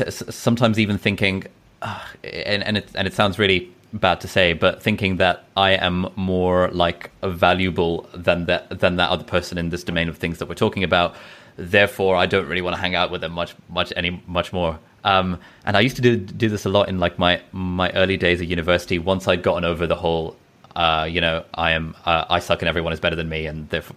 [0.10, 1.46] sometimes even thinking,
[1.82, 5.72] uh, and and it and it sounds really bad to say, but thinking that I
[5.72, 10.40] am more like valuable than that than that other person in this domain of things
[10.40, 11.16] that we're talking about.
[11.56, 14.80] Therefore, I don't really want to hang out with them much much any much more.
[15.04, 18.18] Um, and I used to do do this a lot in like my my early
[18.18, 19.00] days of university.
[19.00, 20.36] Once I'd gotten over the whole,
[20.76, 23.70] uh, you know, I am uh, I suck and everyone is better than me, and
[23.70, 23.96] therefore.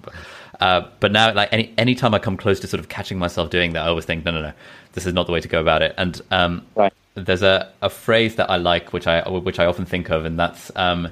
[0.61, 3.72] Uh, but now, like any anytime I come close to sort of catching myself doing
[3.72, 4.53] that, I always think, no, no, no,
[4.93, 5.95] this is not the way to go about it.
[5.97, 9.85] And um, right there's a, a phrase that I like, which I which I often
[9.85, 11.09] think of, and that's um,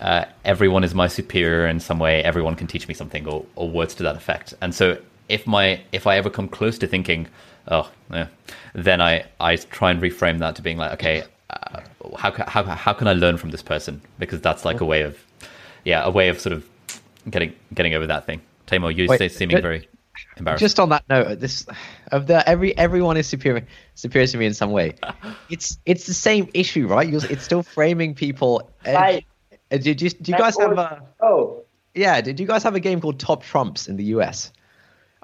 [0.00, 2.22] uh, "everyone is my superior in some way.
[2.22, 4.54] Everyone can teach me something," or, or words to that effect.
[4.60, 7.28] And so, if my if I ever come close to thinking,
[7.68, 8.28] "Oh," yeah,
[8.74, 11.80] then I I try and reframe that to being like, "Okay, uh,
[12.16, 15.18] how how how can I learn from this person?" Because that's like a way of,
[15.84, 16.68] yeah, a way of sort of
[17.30, 18.40] getting getting over that thing.
[18.66, 19.88] Taimur, you Wait, seeming very
[20.56, 21.66] just on that note, this
[22.12, 24.94] of the every everyone is superior superior to me in some way.
[25.48, 27.08] It's it's the same issue, right?
[27.08, 28.68] You're, it's still framing people.
[28.84, 29.24] Right.
[29.70, 31.02] Uh, did you do you guys have a?
[31.20, 31.62] Oh.
[31.94, 32.20] Yeah.
[32.20, 34.50] Did you guys have a game called Top Trumps in the US?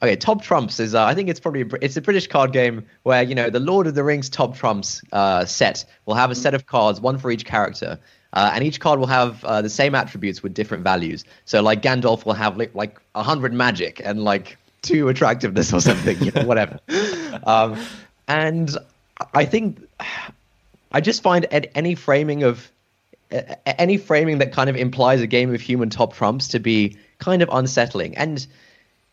[0.03, 2.87] Okay, Top Trumps is uh, I think it's probably a, it's a British card game
[3.05, 6.35] where you know the Lord of the Rings Top Trumps uh, set will have a
[6.35, 8.01] set of cards, one for each character,
[8.33, 11.25] uh, and each card will have uh, the same attributes with different values.
[11.45, 16.21] So like Gandalf will have like like hundred magic and like to attractiveness or something,
[16.23, 16.81] you know, whatever.
[17.45, 17.79] Um,
[18.29, 18.77] and
[19.35, 19.79] I think
[20.93, 22.71] I just find any framing of
[23.67, 27.43] any framing that kind of implies a game of human top trumps to be kind
[27.43, 28.17] of unsettling.
[28.17, 28.47] And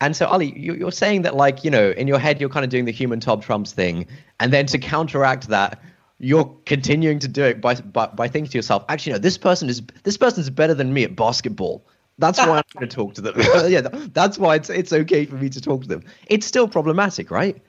[0.02, 2.70] and so Ali, you're saying that like you know in your head you're kind of
[2.70, 4.06] doing the human top trumps thing,
[4.40, 5.82] and then to counteract that
[6.20, 9.70] you're continuing to do it by, by by thinking to yourself, actually, no, this person
[9.70, 11.84] is this person's better than me at basketball.
[12.20, 13.36] That's why I'm going to talk to them.
[13.72, 13.82] yeah,
[14.14, 16.04] that's why it's it's okay for me to talk to them.
[16.28, 17.60] It's still problematic, right?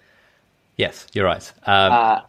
[0.77, 1.53] Yes, you're right.
[1.67, 2.21] Um, uh,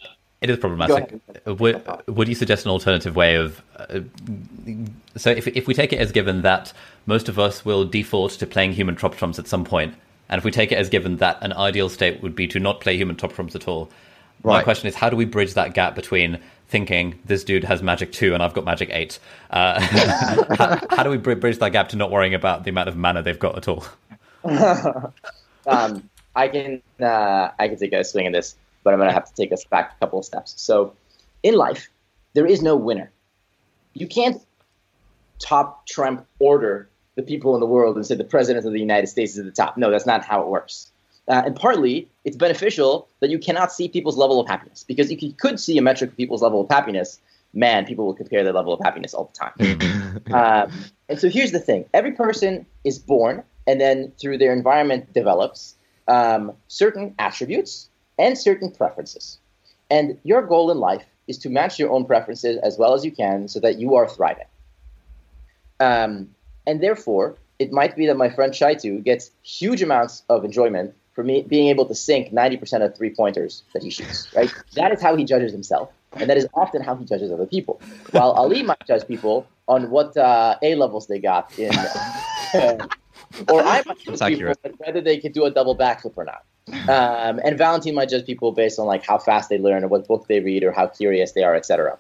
[0.42, 1.20] it is problematic.
[1.46, 3.62] Would, would you suggest an alternative way of?
[3.78, 4.02] Uh,
[5.16, 6.74] so, if if we take it as given that
[7.06, 9.94] most of us will default to playing human top trumps at some point,
[10.30, 12.82] and if we take it as given that an ideal state would be to not
[12.82, 13.90] play human top trumps at all,
[14.44, 14.58] right.
[14.58, 16.40] my question is, how do we bridge that gap between
[16.72, 19.20] thinking this dude has magic two and I've got magic eight.
[19.50, 19.80] Uh,
[20.58, 23.22] how, how, do we bridge that gap to not worrying about the amount of mana
[23.22, 23.86] they've got at all?
[25.68, 29.14] um, I can uh, I can take a swing at this, but I'm going to
[29.14, 30.54] have to take us back a couple of steps.
[30.58, 30.96] So,
[31.44, 31.90] in life,
[32.34, 33.12] there is no winner.
[33.94, 34.42] You can't
[35.40, 39.08] top Trump order the people in the world and say the president of the United
[39.08, 39.78] States is at the top.
[39.78, 40.90] No, that's not how it works.
[41.32, 45.24] Uh, and partly, it's beneficial that you cannot see people's level of happiness because if
[45.24, 47.22] you could see a metric of people's level of happiness,
[47.54, 50.24] man, people will compare their level of happiness all the time.
[50.34, 50.70] um,
[51.08, 55.76] and so here's the thing: every person is born, and then through their environment develops
[56.10, 57.88] um, certain attributes
[58.20, 59.40] and certain preferences.
[59.90, 63.12] And your goal in life is to match your own preferences as well as you
[63.12, 64.48] can, so that you are thriving.
[65.80, 66.36] Um,
[66.68, 71.24] and therefore, it might be that my friend Shaitu gets huge amounts of enjoyment for
[71.24, 74.52] me being able to sink 90% of three pointers that he shoots, right?
[74.76, 75.92] That is how he judges himself.
[76.14, 77.82] And that is often how he judges other people.
[78.12, 82.08] While Ali might judge people on what uh, A levels they got in, uh,
[83.50, 86.44] or I might judge people whether they could do a double backflip or not.
[86.88, 90.08] Um, and Valentine might judge people based on like how fast they learn or what
[90.08, 91.98] book they read or how curious they are, etc.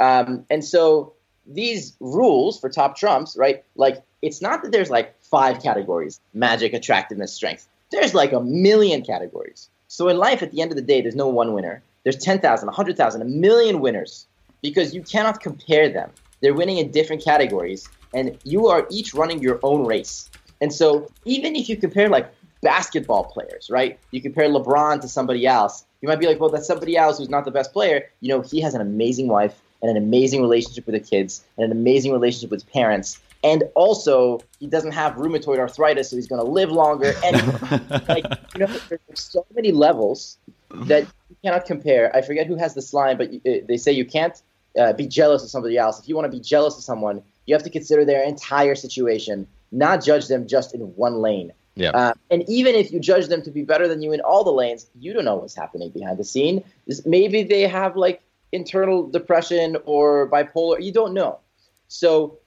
[0.00, 1.14] Um, and so
[1.46, 3.64] these rules for top trumps, right?
[3.76, 9.02] Like it's not that there's like five categories: magic, attractiveness, strength there's like a million
[9.02, 9.68] categories.
[9.88, 11.82] So in life, at the end of the day, there's no one winner.
[12.04, 14.26] There's 10,000, 100,000, a million winners
[14.62, 16.10] because you cannot compare them
[16.40, 20.30] They're winning in different categories, and you are each running your own race.
[20.60, 22.32] And so, even if you compare like
[22.62, 23.98] basketball players, right?
[24.10, 25.84] You compare LeBron to somebody else.
[26.00, 28.08] You might be like, well, that's somebody else who's not the best player.
[28.20, 31.64] You know, he has an amazing wife and an amazing relationship with the kids and
[31.64, 33.20] an amazing relationship with parents.
[33.44, 37.14] And also, he doesn't have rheumatoid arthritis, so he's going to live longer.
[37.24, 37.36] And
[38.08, 38.24] like,
[38.54, 40.38] you know, there's so many levels
[40.70, 42.14] that you cannot compare.
[42.14, 44.40] I forget who has this line, but you, uh, they say you can't
[44.78, 46.00] uh, be jealous of somebody else.
[46.00, 49.46] If you want to be jealous of someone, you have to consider their entire situation,
[49.70, 51.52] not judge them just in one lane.
[51.76, 51.90] Yeah.
[51.90, 54.52] Uh, and even if you judge them to be better than you in all the
[54.52, 56.64] lanes, you don't know what's happening behind the scene.
[57.06, 58.20] Maybe they have like
[58.50, 60.82] internal depression or bipolar.
[60.82, 61.38] You don't know.
[61.86, 62.38] So,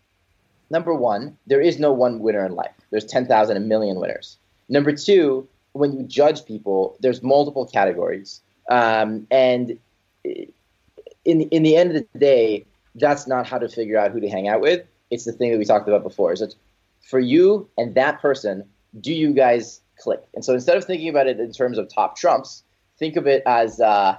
[0.72, 2.74] number one, there is no one winner in life.
[2.90, 4.38] There's 10,000, a million winners.
[4.70, 8.42] Number two, when you judge people, there's multiple categories.
[8.70, 9.78] Um, and
[10.24, 12.66] in, in the end of the day,
[12.96, 14.86] that's not how to figure out who to hang out with.
[15.12, 16.32] It's the thing that we talked about before.
[16.32, 16.56] Is it's
[17.02, 18.64] for you and that person,
[19.00, 20.22] do you guys click?
[20.34, 22.64] And so instead of thinking about it in terms of top trumps,
[22.98, 24.18] think of it as uh,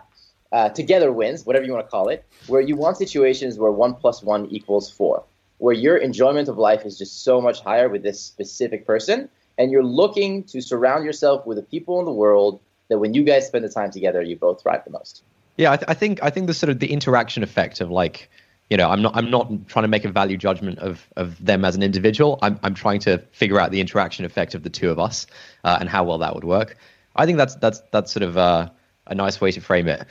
[0.53, 3.94] uh, together wins, whatever you want to call it, where you want situations where one
[3.94, 5.24] plus one equals four,
[5.62, 9.70] where your enjoyment of life is just so much higher with this specific person, and
[9.70, 12.58] you're looking to surround yourself with the people in the world
[12.88, 15.22] that when you guys spend the time together, you both thrive the most.
[15.56, 18.28] Yeah, I, th- I think I think the sort of the interaction effect of like
[18.70, 21.64] you know, I'm not I'm not trying to make a value judgment of of them
[21.64, 22.40] as an individual.
[22.42, 25.28] I'm I'm trying to figure out the interaction effect of the two of us
[25.62, 26.76] uh, and how well that would work.
[27.14, 28.70] I think that's that's that's sort of uh,
[29.06, 30.06] a nice way to frame it.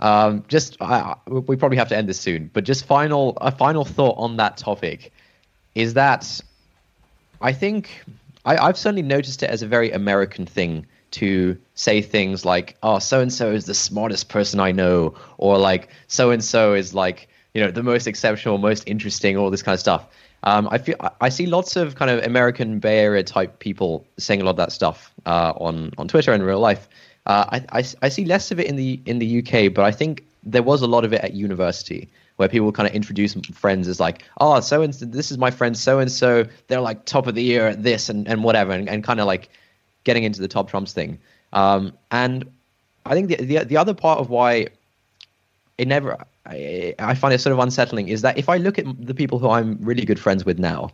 [0.00, 4.16] Um, just we probably have to end this soon, but just final a final thought
[4.18, 5.12] on that topic
[5.74, 6.40] is that
[7.40, 8.02] I think
[8.44, 12.98] I, I've certainly noticed it as a very American thing to say things like, "Oh,
[12.98, 16.94] so and so is the smartest person I know," or like, "So and so is
[16.94, 20.06] like." you know the most exceptional, most interesting, all this kind of stuff.
[20.42, 24.40] Um, I feel I see lots of kind of American Bay Area type people saying
[24.40, 26.88] a lot of that stuff uh, on on Twitter and real life.
[27.26, 29.92] Uh, I, I, I see less of it in the in the UK, but I
[29.92, 33.86] think there was a lot of it at university where people kind of introduce friends
[33.86, 36.46] as like, oh, so and this is my friend so and so.
[36.68, 39.26] They're like top of the year at this and, and whatever, and, and kind of
[39.26, 39.50] like
[40.04, 41.18] getting into the top trumps thing.
[41.52, 42.50] Um, and
[43.04, 44.68] I think the, the the other part of why
[45.76, 46.16] it never
[46.46, 49.38] I, I find it sort of unsettling is that if I look at the people
[49.38, 50.90] who I'm really good friends with now,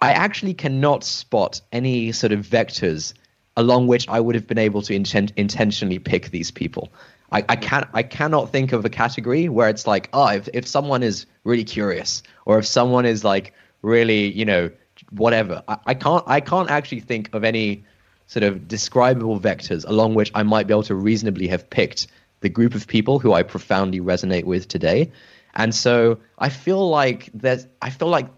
[0.00, 3.12] I actually cannot spot any sort of vectors
[3.56, 6.92] along which I would have been able to inten- intentionally pick these people.
[7.32, 10.66] I, I can't I cannot think of a category where it's like, oh, if, if
[10.66, 13.52] someone is really curious or if someone is like
[13.82, 14.70] really, you know,
[15.10, 15.62] whatever.
[15.68, 17.84] I, I can't I can't actually think of any
[18.28, 22.08] sort of describable vectors along which I might be able to reasonably have picked
[22.40, 25.10] the group of people who I profoundly resonate with today.
[25.54, 28.28] And so I feel like there's, I feel like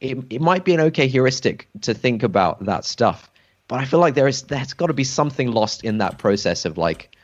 [0.00, 3.30] it, it might be an okay heuristic to think about that stuff,
[3.68, 6.64] but I feel like there is, there's got to be something lost in that process
[6.64, 7.16] of like,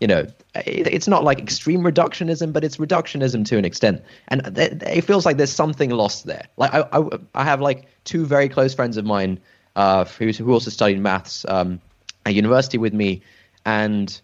[0.00, 4.02] you know, it, it's not like extreme reductionism, but it's reductionism to an extent.
[4.28, 6.46] And th- it feels like there's something lost there.
[6.56, 9.40] Like I, I, I have like two very close friends of mine
[9.76, 11.80] uh, who, who also studied maths um,
[12.26, 13.22] at university with me.
[13.64, 14.20] And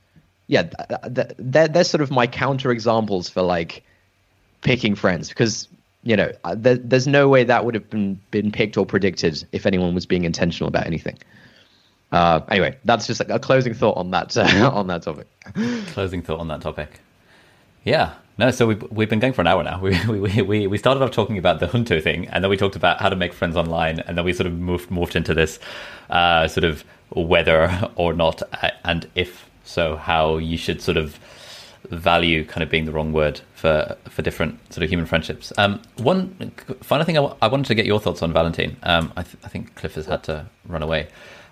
[0.47, 0.69] yeah,
[1.09, 3.83] they're, they're sort of my counter examples for like
[4.61, 5.69] picking friends because
[6.03, 9.45] you know uh, there, there's no way that would have been been picked or predicted
[9.53, 11.17] if anyone was being intentional about anything.
[12.13, 15.27] Uh, anyway, that's just like a closing thought on that uh, on that topic.
[15.89, 17.01] Closing thought on that topic.
[17.85, 18.51] Yeah, no.
[18.51, 19.81] So we've we've been going for an hour now.
[19.83, 22.77] We we we we started off talking about the Junto thing, and then we talked
[22.77, 25.59] about how to make friends online, and then we sort of moved morphed into this
[26.11, 31.19] uh, sort of whether or not uh, and if so how you should sort of
[31.91, 35.53] value kind of being the wrong word for for different sort of human friendships.
[35.59, 36.53] Um, one
[36.83, 38.77] final thing I, w- I wanted to get your thoughts on Valentine.
[38.83, 41.09] Um, I, th- I, think Cliff has had to run away.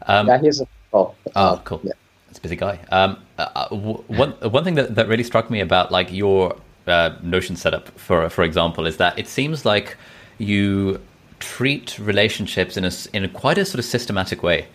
[0.07, 1.81] Um, yeah, he's a oh, oh cool.
[1.83, 1.93] Yeah.
[2.31, 2.79] It's a busy guy.
[2.91, 7.11] Um, uh, uh one one thing that, that really struck me about like your uh,
[7.23, 9.97] Notion setup, for for example, is that it seems like
[10.39, 11.01] you
[11.41, 14.67] treat relationships in a in a quite a sort of systematic way.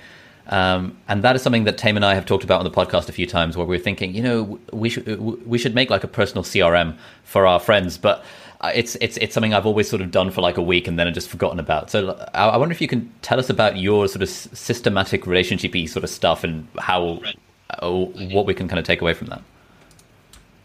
[0.49, 3.09] Um, and that is something that Tame and I have talked about on the podcast
[3.09, 6.07] a few times, where we're thinking, you know, we should we should make like a
[6.07, 8.23] personal CRM for our friends, but
[8.64, 11.08] it's it's it's something I've always sort of done for like a week and then
[11.08, 11.91] I've just forgotten about.
[11.91, 16.03] So I, wonder if you can tell us about your sort of systematic relationshipy sort
[16.03, 17.22] of stuff and how
[17.70, 19.41] uh, what we can kind of take away from that.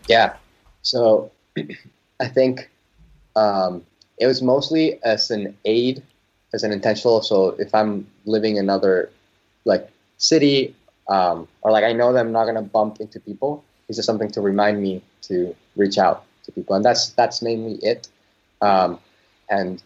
[0.09, 0.35] Yeah.
[0.83, 1.31] So
[2.21, 2.71] I think
[3.37, 3.85] um,
[4.19, 6.03] it was mostly as an aid,
[6.55, 7.21] as an intentional.
[7.21, 9.11] So if I'm living in another
[9.65, 10.75] like city
[11.09, 13.65] um, or like I know that I'm not gonna bump into people.
[13.89, 17.75] It's just something to remind me to reach out to people, and that's that's mainly
[17.83, 18.09] it.
[18.61, 18.99] Um,
[19.49, 19.83] and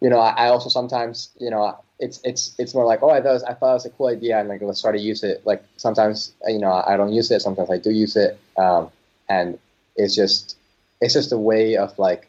[0.00, 3.20] you know, I, I, also sometimes you know it's it's it's more like oh I
[3.20, 5.42] thought I thought it was a cool idea and like let's try to use it.
[5.44, 8.90] Like sometimes you know I don't use it, sometimes I do use it, um,
[9.28, 9.58] and
[9.96, 10.56] it's just
[11.00, 12.28] it's just a way of like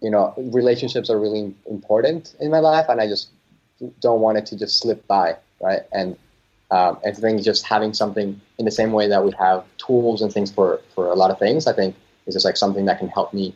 [0.00, 3.28] you know relationships are really important in my life, and I just
[4.00, 5.82] don't want it to just slip by, right?
[5.92, 6.16] And
[6.70, 10.32] um, I think just having something in the same way that we have tools and
[10.32, 11.94] things for, for a lot of things, I think
[12.26, 13.54] is just like something that can help me,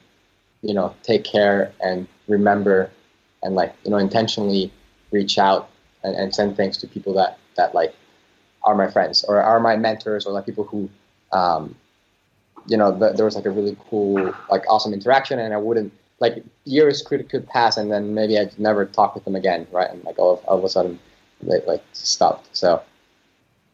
[0.63, 2.91] you know, take care and remember
[3.43, 4.73] and like, you know, intentionally
[5.13, 5.69] reach out
[6.03, 7.95] and, and send things to people that, that like
[8.65, 10.89] are my friends or are my mentors or like people who,
[11.33, 11.75] um,
[12.67, 15.93] you know, the, there was like a really cool, like awesome interaction and I wouldn't,
[16.19, 19.91] like years could, could pass and then maybe I'd never talk with them again, right?
[19.91, 20.99] And like all of, all of a sudden,
[21.43, 22.49] they like stopped.
[22.57, 22.83] So,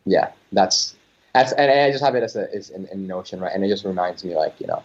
[0.04, 0.96] yeah, that's
[1.34, 3.52] that's and I just have it as a is in, in Notion, right?
[3.54, 4.82] And it just reminds me, like you know,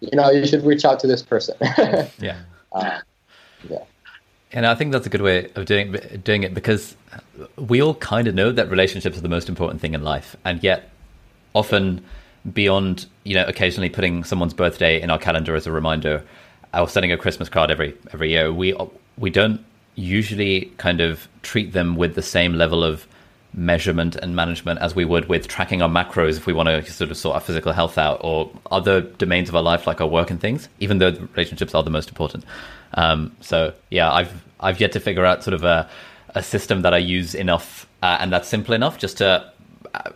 [0.00, 1.56] you know, you should reach out to this person.
[2.18, 2.40] yeah.
[2.72, 2.98] Uh,
[3.68, 3.78] yeah.
[4.52, 5.92] And I think that's a good way of doing
[6.24, 6.96] doing it because
[7.56, 10.62] we all kind of know that relationships are the most important thing in life, and
[10.62, 10.90] yet
[11.54, 12.04] often
[12.52, 16.22] beyond you know occasionally putting someone's birthday in our calendar as a reminder,
[16.74, 18.74] or sending a Christmas card every every year, we
[19.16, 19.64] we don't
[19.96, 23.06] usually kind of treat them with the same level of
[23.54, 27.10] measurement and management as we would with tracking our macros if we want to sort
[27.10, 30.30] of sort our physical health out or other domains of our life like our work
[30.30, 32.44] and things even though relationships are the most important.
[32.94, 35.88] Um, so yeah i've i've yet to figure out sort of a,
[36.34, 39.52] a system that i use enough uh, and that's simple enough just to
[39.94, 40.10] uh,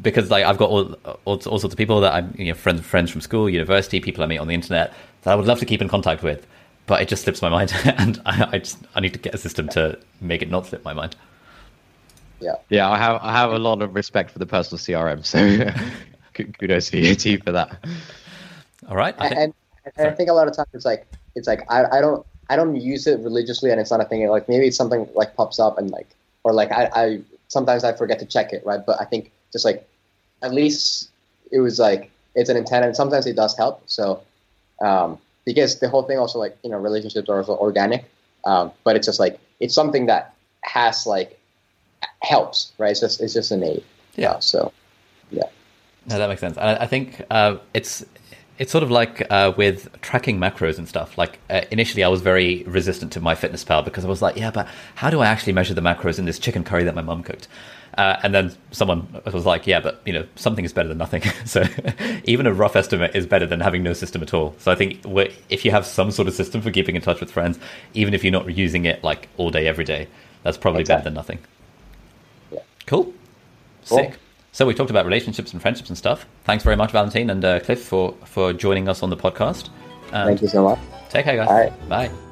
[0.00, 2.80] because like I've got all, all, all sorts of people that I'm you know friends
[2.82, 4.92] friends from school, university, people I meet on the internet
[5.22, 6.46] that I would love to keep in contact with,
[6.86, 9.38] but it just slips my mind, and I, I just I need to get a
[9.38, 11.16] system to make it not slip my mind
[12.42, 12.56] yeah.
[12.68, 15.70] Yeah, I have I have a lot of respect for the personal CRM, so
[16.58, 17.84] kudos to you, too for that.
[18.88, 19.54] All right, I think, and,
[19.96, 22.56] and I think a lot of times it's like it's like I, I don't I
[22.56, 24.26] don't use it religiously, and it's not a thing.
[24.28, 26.08] Like maybe it's something like pops up and like
[26.44, 28.84] or like I, I sometimes I forget to check it, right?
[28.84, 29.88] But I think just like
[30.42, 31.10] at least
[31.50, 33.82] it was like it's an intent, and sometimes it does help.
[33.86, 34.22] So
[34.80, 38.04] um, because the whole thing also like you know relationships are also organic,
[38.44, 41.38] um, but it's just like it's something that has like
[42.20, 42.90] helps, right?
[42.90, 43.84] It's just it's just an aid.
[44.16, 44.38] Yeah.
[44.40, 44.72] So,
[45.30, 45.44] yeah.
[46.06, 46.56] No, that makes sense.
[46.56, 48.04] And I, I think uh, it's
[48.58, 51.16] it's sort of like uh, with tracking macros and stuff.
[51.16, 54.36] Like uh, initially, I was very resistant to my fitness MyFitnessPal because I was like,
[54.36, 57.02] yeah, but how do I actually measure the macros in this chicken curry that my
[57.02, 57.48] mum cooked?
[57.98, 61.22] Uh, and then someone was like, yeah, but you know, something is better than nothing.
[61.44, 61.64] so
[62.24, 64.54] even a rough estimate is better than having no system at all.
[64.58, 65.00] So I think
[65.50, 67.58] if you have some sort of system for keeping in touch with friends,
[67.94, 70.08] even if you're not using it like all day every day,
[70.42, 71.00] that's probably exactly.
[71.00, 71.38] better than nothing.
[72.92, 73.10] Cool.
[73.84, 74.10] Sick.
[74.10, 74.18] Cool.
[74.52, 76.26] So we talked about relationships and friendships and stuff.
[76.44, 79.70] Thanks very much, Valentine and uh, Cliff, for for joining us on the podcast.
[80.12, 80.78] And Thank you so much.
[81.08, 81.48] Take care, guys.
[81.48, 81.88] Right.
[81.88, 82.31] Bye.